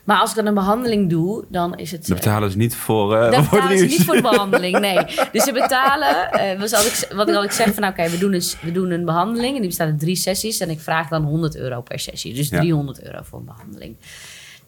[0.05, 2.00] Maar als ik dan een behandeling doe, dan is het...
[2.00, 3.16] Dat eh, betalen ze niet voor.
[3.16, 4.98] eh daar voor betalen ze niet voor de behandeling, nee.
[5.32, 8.18] Dus ze betalen, eh, wat, ik, wat ik, al ik zeg van, nou, oké, we,
[8.18, 11.09] doen een, we doen een behandeling en die bestaat uit drie sessies en ik vraag
[11.09, 12.34] dan 100 euro per sessie.
[12.34, 12.59] Dus Ja.
[12.59, 13.96] 300 euro voor een behandeling.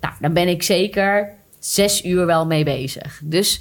[0.00, 1.32] Nou, dan ben ik zeker
[1.66, 3.20] zes uur wel mee bezig.
[3.24, 3.60] Dus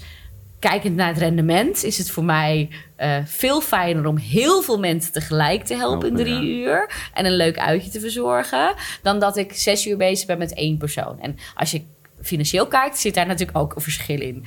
[0.60, 5.12] kijkend naar het rendement is het voor mij eh, veel fijner om heel veel mensen
[5.12, 9.54] tegelijk te helpen in drie uur en een leuk uitje te verzorgen, dan dat ik
[9.54, 11.20] zes uur bezig ben met één persoon.
[11.20, 11.82] En als je
[12.22, 14.46] financieel kijkt, zit daar natuurlijk ook een verschil in.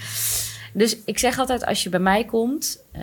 [0.73, 3.03] Dus ik zeg altijd, als je bij mij komt, eh,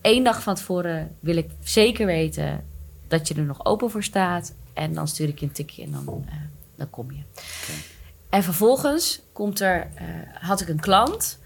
[0.00, 2.64] één dag van tevoren wil ik zeker weten
[3.08, 4.54] dat je er nog open voor staat.
[4.72, 6.34] En dan stuur ik je een tikje en dan, eh,
[6.76, 7.20] dan kom je.
[8.30, 10.04] En vervolgens komt er, eh,
[10.40, 11.38] had ik een klant.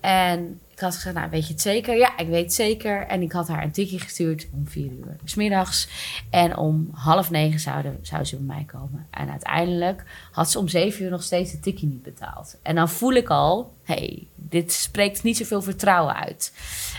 [0.00, 1.96] En ik had gezegd, nou weet je het zeker?
[1.96, 3.06] Ja, ik weet het zeker.
[3.06, 5.88] En ik had haar een tikje gestuurd om vier uur s middags.
[6.30, 9.06] En om half negen zouden, zou ze bij mij komen.
[9.10, 12.56] En uiteindelijk had ze om zeven uur nog steeds het tikje niet betaald.
[12.62, 16.52] En dan voel ik al, hey, dit spreekt niet zoveel vertrouwen uit.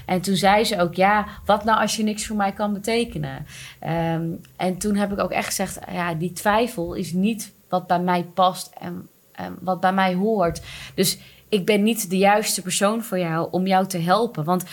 [0.05, 3.45] En toen zei ze ook, ja, wat nou als je niks voor mij kan betekenen?
[3.79, 7.99] Ehm, en toen heb ik ook echt gezegd, ja, die twijfel is niet wat bij
[7.99, 10.61] mij past en, en wat bij mij hoort.
[10.95, 11.17] Dus
[11.49, 14.43] ik ben niet de juiste persoon voor jou om jou te helpen.
[14.43, 14.63] Want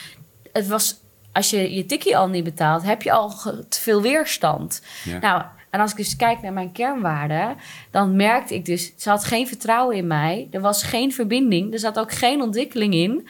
[0.53, 1.01] het was,
[1.33, 3.29] als je je tikkie al niet betaalt, heb je al
[3.69, 4.83] te veel weerstand.
[5.05, 5.19] Ja.
[5.19, 7.57] Nou, en als ik dus kijk naar mijn kernwaarden,
[7.91, 10.49] dan merkte ik dus, ze had geen vertrouwen in mij.
[10.51, 13.29] Er was geen verbinding, er zat ook geen ontwikkeling in.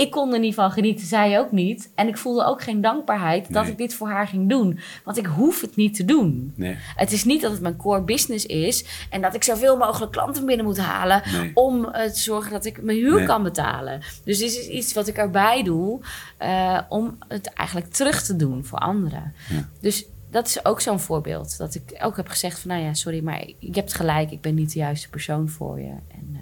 [0.00, 1.90] Ik kon er niet van genieten, zij ook niet.
[1.94, 4.78] En ik voelde ook geen dankbaarheid dat ik dit voor haar ging doen.
[5.04, 6.52] Want ik hoef het niet te doen.
[6.56, 6.76] Nee.
[6.96, 10.46] Het is niet dat het mijn core business is en dat ik zoveel mogelijk klanten
[10.46, 11.50] binnen moet halen Nee.
[11.54, 14.00] om eh, te zorgen dat ik mijn huur kan betalen.
[14.24, 16.00] Dus dit is iets wat ik erbij doe
[16.36, 19.32] eh, om het eigenlijk terug te doen voor anderen.
[19.48, 19.68] Ja.
[19.80, 21.58] Dus dat is ook zo'n voorbeeld.
[21.58, 24.30] Dat ik ook heb gezegd van, nou ja, sorry, maar je hebt gelijk.
[24.30, 25.92] Ik ben niet de juiste persoon voor je.
[26.08, 26.40] En eh,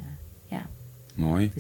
[1.19, 1.53] Mooi.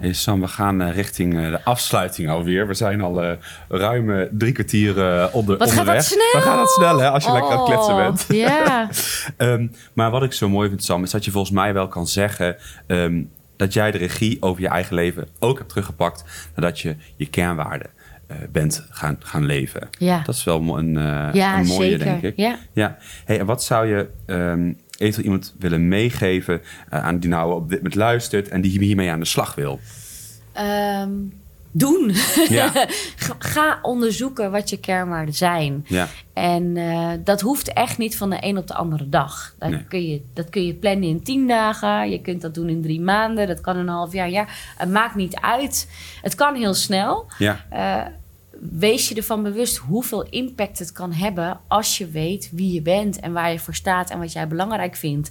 [0.00, 2.66] Hey Sam, we gaan eh, richting eh, de afsluiting alweer.
[2.66, 3.36] We zijn al eh
[3.68, 5.94] ruim eh, drie kwartier eh, onder, Wat onderweg.
[5.94, 6.30] dat snel?
[6.32, 8.24] We gaan het snel, hè, als je lekker aan het kletsen Oh, bent.
[8.28, 8.88] Ja.
[9.36, 12.06] Ehm, maar wat ik zo mooi vind, Sam, is dat je volgens mij wel kan
[12.06, 12.56] zeggen...
[12.86, 13.22] ehm,
[13.56, 16.24] dat jij de regie over je eigen leven ook hebt teruggepakt...
[16.54, 17.90] nadat je je kernwaarden
[18.26, 19.88] eh, bent gaan, gaan leven.
[19.98, 20.22] Ja.
[20.24, 22.04] Dat is wel een, eh, Ja, een mooie, zeker.
[22.04, 22.36] denk ik.
[22.36, 22.56] Ja.
[22.72, 22.96] Ja.
[23.24, 24.72] Hey, en wat zou je ehm
[25.04, 26.60] eventueel iemand willen meegeven...
[26.88, 28.48] eh, aan die nou op dit moment luistert...
[28.48, 29.80] en die hiermee aan de slag wil?
[30.52, 31.10] Ehm,
[31.76, 32.12] doen.
[32.48, 32.72] Ja.
[33.38, 35.84] Ga- onderzoeken wat je kernwaarden zijn.
[35.88, 36.08] Ja.
[36.32, 39.54] En eh, dat hoeft echt niet van de een op de andere dag.
[39.58, 39.84] Dat, Nee.
[39.88, 42.10] kun je, dat kun je plannen in tien dagen.
[42.10, 43.46] Je kunt dat doen in drie maanden.
[43.46, 44.30] Dat kan een half jaar.
[44.30, 44.46] Ja,
[44.76, 45.88] het maakt niet uit.
[46.22, 47.26] Het kan heel snel.
[47.38, 47.64] Ja.
[47.70, 48.06] Eh,
[48.60, 53.20] wees je ervan bewust hoeveel impact het kan hebben als je weet wie je bent
[53.20, 55.30] en waar je voor staat en wat jij belangrijk vindt.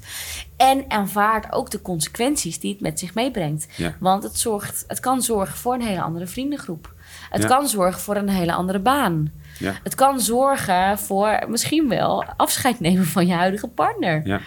[0.57, 3.67] En aanvaard ook de consequenties die het met zich meebrengt.
[3.75, 3.95] Ja.
[3.99, 6.93] Want het, zorgt, het kan zorgen voor een hele andere vriendengroep.
[7.29, 7.47] Het Ja.
[7.47, 9.31] kan zorgen voor een hele andere baan.
[9.59, 9.73] Ja.
[9.83, 14.21] Het kan zorgen voor misschien wel afscheid nemen van je huidige partner.
[14.27, 14.41] Ja.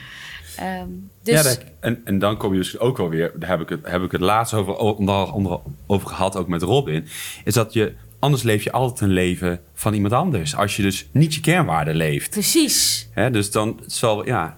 [0.56, 0.88] Ehm,
[1.22, 3.86] dus Ja, en, en dan kom je dus ook wel weer, daar heb ik het,
[3.86, 7.06] heb ik het laatst over, onder, onder, over gehad, ook met Robin,
[7.44, 10.56] is dat je, anders leef je altijd een leven van iemand anders.
[10.56, 12.30] Als je dus niet je kernwaarden leeft.
[12.30, 13.08] precies.
[13.12, 14.56] Hè, dus dan zal, ja,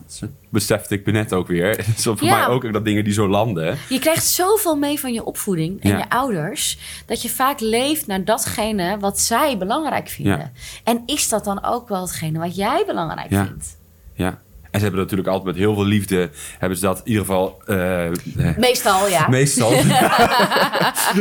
[0.51, 2.37] besefte ik me net ook weer, het is voor Ja.
[2.37, 3.79] mij ook dat dingen die zo landen.
[3.89, 5.99] Je krijgt zoveel mee van je opvoeding en Ja.
[5.99, 10.39] je ouders, dat je vaak leeft naar datgene wat zij belangrijk vinden.
[10.39, 10.51] Ja.
[10.85, 13.45] En is dat dan ook wel hetgene wat jij belangrijk Ja.
[13.47, 13.79] vindt?
[14.15, 14.41] Ja.
[14.71, 17.63] En ze hebben natuurlijk altijd met heel veel liefde, hebben ze dat in ieder geval,
[17.67, 18.09] eh,
[18.57, 19.29] Meestal ja.
[19.39, 19.71] meestal,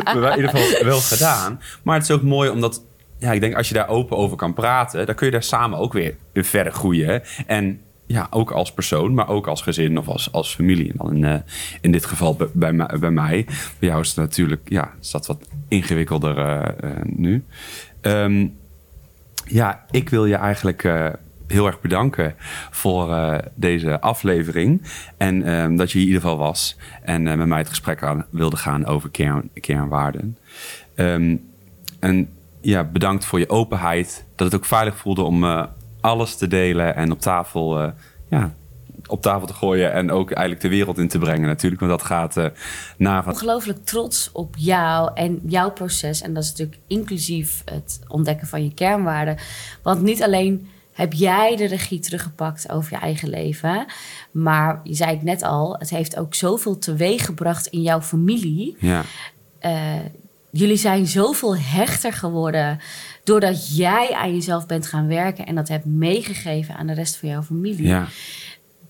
[0.04, 1.62] maar in ieder geval wel gedaan.
[1.84, 2.84] Maar het is ook mooi omdat,
[3.18, 5.80] ja, ik denk als je daar open over kan praten, dan kun je daar samen
[5.80, 7.24] ook weer verder groeien.
[7.48, 10.92] En ja, ook als persoon, maar ook als gezin of als, als familie.
[10.92, 11.36] En dan in, eh,
[11.82, 13.46] in dit geval bij, bij, mij- bij mij.
[13.80, 17.46] Bij jou is het natuurlijk, ja, is dat wat ingewikkelder eh, nu.
[18.02, 18.48] Ehm,
[19.46, 20.84] ja, ik wil je eigenlijk
[21.48, 22.36] heel erg bedanken
[22.72, 24.82] voor eh, deze aflevering.
[25.18, 26.78] En ehm, dat je hier in ieder geval was.
[27.02, 30.38] En eh, met mij het gesprek aan wilde gaan over kern, kernwaarden.
[30.96, 31.36] Ehm,
[32.00, 32.30] en
[32.62, 34.26] ja, bedankt voor je openheid.
[34.36, 35.66] Dat het ook veilig voelde om eh,
[36.02, 37.94] alles te delen en op tafel,
[38.30, 38.54] ja,
[39.08, 39.94] op tafel te gooien.
[39.94, 41.82] En ook eigenlijk de wereld in te brengen natuurlijk.
[41.82, 42.52] Want dat gaat
[42.98, 43.24] na.
[43.28, 46.22] Ongelooflijk trots op jou en jouw proces.
[46.22, 49.38] En dat is natuurlijk inclusief het ontdekken van je kernwaarden.
[49.82, 50.68] Want niet alleen
[50.98, 53.86] heb jij de regie teruggepakt over je eigen leven.
[54.32, 58.76] Maar je zei het net al, het heeft ook zoveel teweeggebracht in jouw familie.
[58.80, 59.04] Ja,
[59.60, 59.96] Eh,
[60.52, 62.80] jullie zijn zoveel hechter geworden
[63.24, 67.30] doordat jij aan jezelf bent gaan werken en dat hebt meegegeven aan de rest van
[67.30, 67.88] jouw familie.
[67.88, 68.08] ja,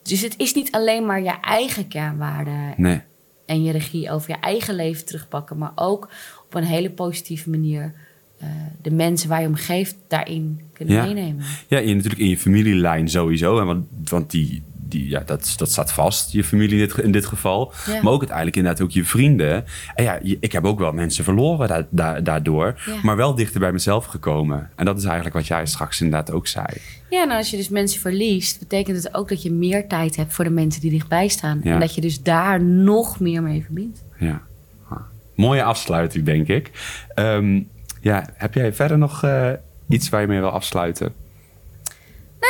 [0.03, 3.01] Dus het is niet alleen maar je eigen kernwaarden nee.
[3.45, 6.09] en je regie over je eigen leven terugpakken, maar ook
[6.45, 7.93] op een hele positieve manier
[8.39, 8.47] eh,
[8.81, 11.05] de mensen waar je om geeft daarin kunnen Ja.
[11.05, 11.43] meenemen.
[11.67, 13.65] Ja, je, natuurlijk in je familielijn sowieso.
[13.65, 17.25] Want, want die, die, ja, dat, dat staat vast, je familie in dit, in dit
[17.25, 17.73] geval.
[17.85, 18.01] Ja.
[18.01, 19.65] Maar ook uiteindelijk inderdaad ook je vrienden.
[19.95, 22.81] En ja, je- ik heb ook wel mensen verloren da- da- daardoor.
[22.85, 22.95] Ja.
[23.03, 24.69] Maar wel dichter bij mezelf gekomen.
[24.75, 26.65] En dat is eigenlijk wat jij straks inderdaad ook zei.
[27.09, 30.33] Ja, en als je dus mensen verliest, betekent het ook dat je meer tijd hebt
[30.33, 31.59] voor de mensen die dichtbij staan.
[31.63, 31.73] Ja.
[31.73, 34.03] En dat je dus daar nog meer mee verbindt.
[34.19, 34.41] Ja.
[34.89, 34.97] Ah.
[35.35, 36.71] Mooie afsluiting, denk ik.
[37.15, 37.61] Ehm,
[38.01, 39.49] ja, heb jij verder nog eh,
[39.89, 41.13] iets waar je mee wil afsluiten?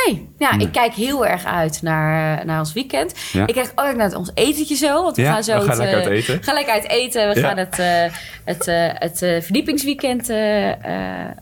[0.06, 0.66] Nee, ja, Nee.
[0.66, 3.14] ik kijk heel erg uit naar, eh, naar ons weekend.
[3.32, 3.46] Ja.
[3.46, 5.02] Ik kijk ook naar ons etentje zo.
[5.02, 6.42] Want we Ja, gaan zo we gaan het, lekker eh, uit eten.
[6.42, 7.28] gaan lekker uit eten.
[7.34, 7.46] We Ja.
[7.48, 10.70] gaan het, eh, het, eh, het eh, verdiepingsweekend eh,
[11.24, 11.36] eh,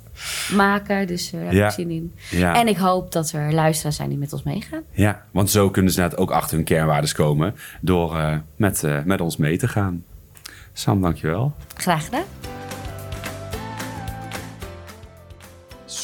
[0.54, 1.06] maken.
[1.06, 2.14] Dus eh, daar heb ik zin in.
[2.42, 4.82] En ik hoop dat er luisteraars zijn die met ons meegaan.
[4.90, 7.54] Ja, want zo kunnen ze net ook achter hun kernwaardes komen.
[7.80, 10.04] Door eh, met, eh, met ons mee te gaan.
[10.72, 11.52] Sam, dankjewel.
[11.76, 12.24] Graag gedaan.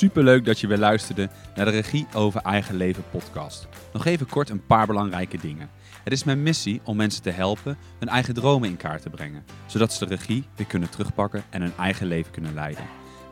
[0.03, 3.69] Superleuk dat je weer luisterde naar de Regie over Eigen Leven podcast.
[3.93, 5.71] Nog even kort een paar belangrijke dingen.
[6.05, 9.45] Het is mijn missie om mensen te helpen hun eigen dromen in kaart te brengen,
[9.67, 12.85] zodat ze de regie weer kunnen terugpakken en hun eigen leven kunnen leiden.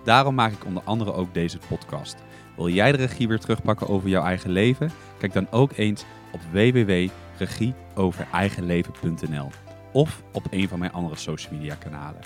[0.05, 2.17] Daarom maak ik onder andere ook deze podcast.
[2.57, 4.91] Wil jij de regie weer terugpakken over jouw eigen leven?
[5.19, 9.51] Kijk dan ook eens op www.regieovereigenleven.nl
[9.93, 12.21] of op een van mijn andere social media kanalen.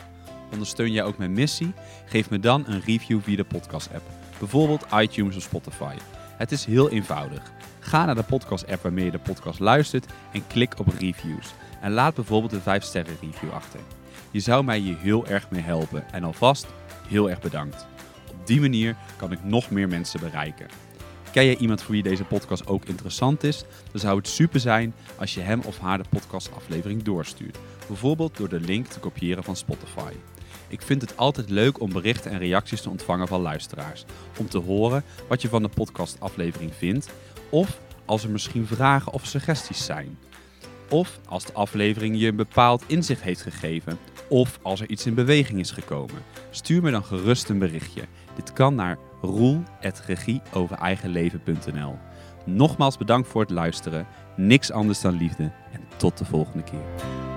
[0.52, 1.72] Ondersteun jij ook mijn missie?
[2.04, 4.04] Geef me dan een review via de podcast-app,
[4.38, 5.94] bijvoorbeeld iTunes of Spotify.
[6.36, 7.52] Het is heel eenvoudig.
[7.80, 11.54] Ga naar de podcast-app waarmee je de podcast luistert en klik op reviews.
[11.80, 13.80] En laat bijvoorbeeld een 5-sterren review achter.
[14.30, 16.66] Je zou mij hier heel erg mee helpen en alvast
[17.08, 17.86] heel erg bedankt.
[18.30, 20.66] Op die manier kan ik nog meer mensen bereiken.
[21.32, 23.64] Ken jij iemand voor wie deze podcast ook interessant is?
[23.90, 27.58] Dan zou het super zijn als je hem of haar de podcastaflevering doorstuurt.
[27.86, 30.12] Bijvoorbeeld door de link te kopiëren van Spotify.
[30.74, 34.04] Ik vind het altijd leuk om berichten en reacties te ontvangen van luisteraars.
[34.38, 37.10] Om te horen wat je van de podcastaflevering vindt.
[37.48, 40.18] Of als er misschien vragen of suggesties zijn.
[40.90, 43.98] Of als de aflevering je een bepaald inzicht heeft gegeven.
[44.28, 46.22] Of als er iets in beweging is gekomen.
[46.50, 48.02] Stuur me dan gerust een berichtje.
[48.34, 51.98] Dit kan naar roel.regieovereigenleven.nl
[52.44, 54.06] Nogmaals bedankt voor het luisteren.
[54.36, 55.52] Niks anders dan liefde.
[55.72, 57.32] En tot de volgende keer.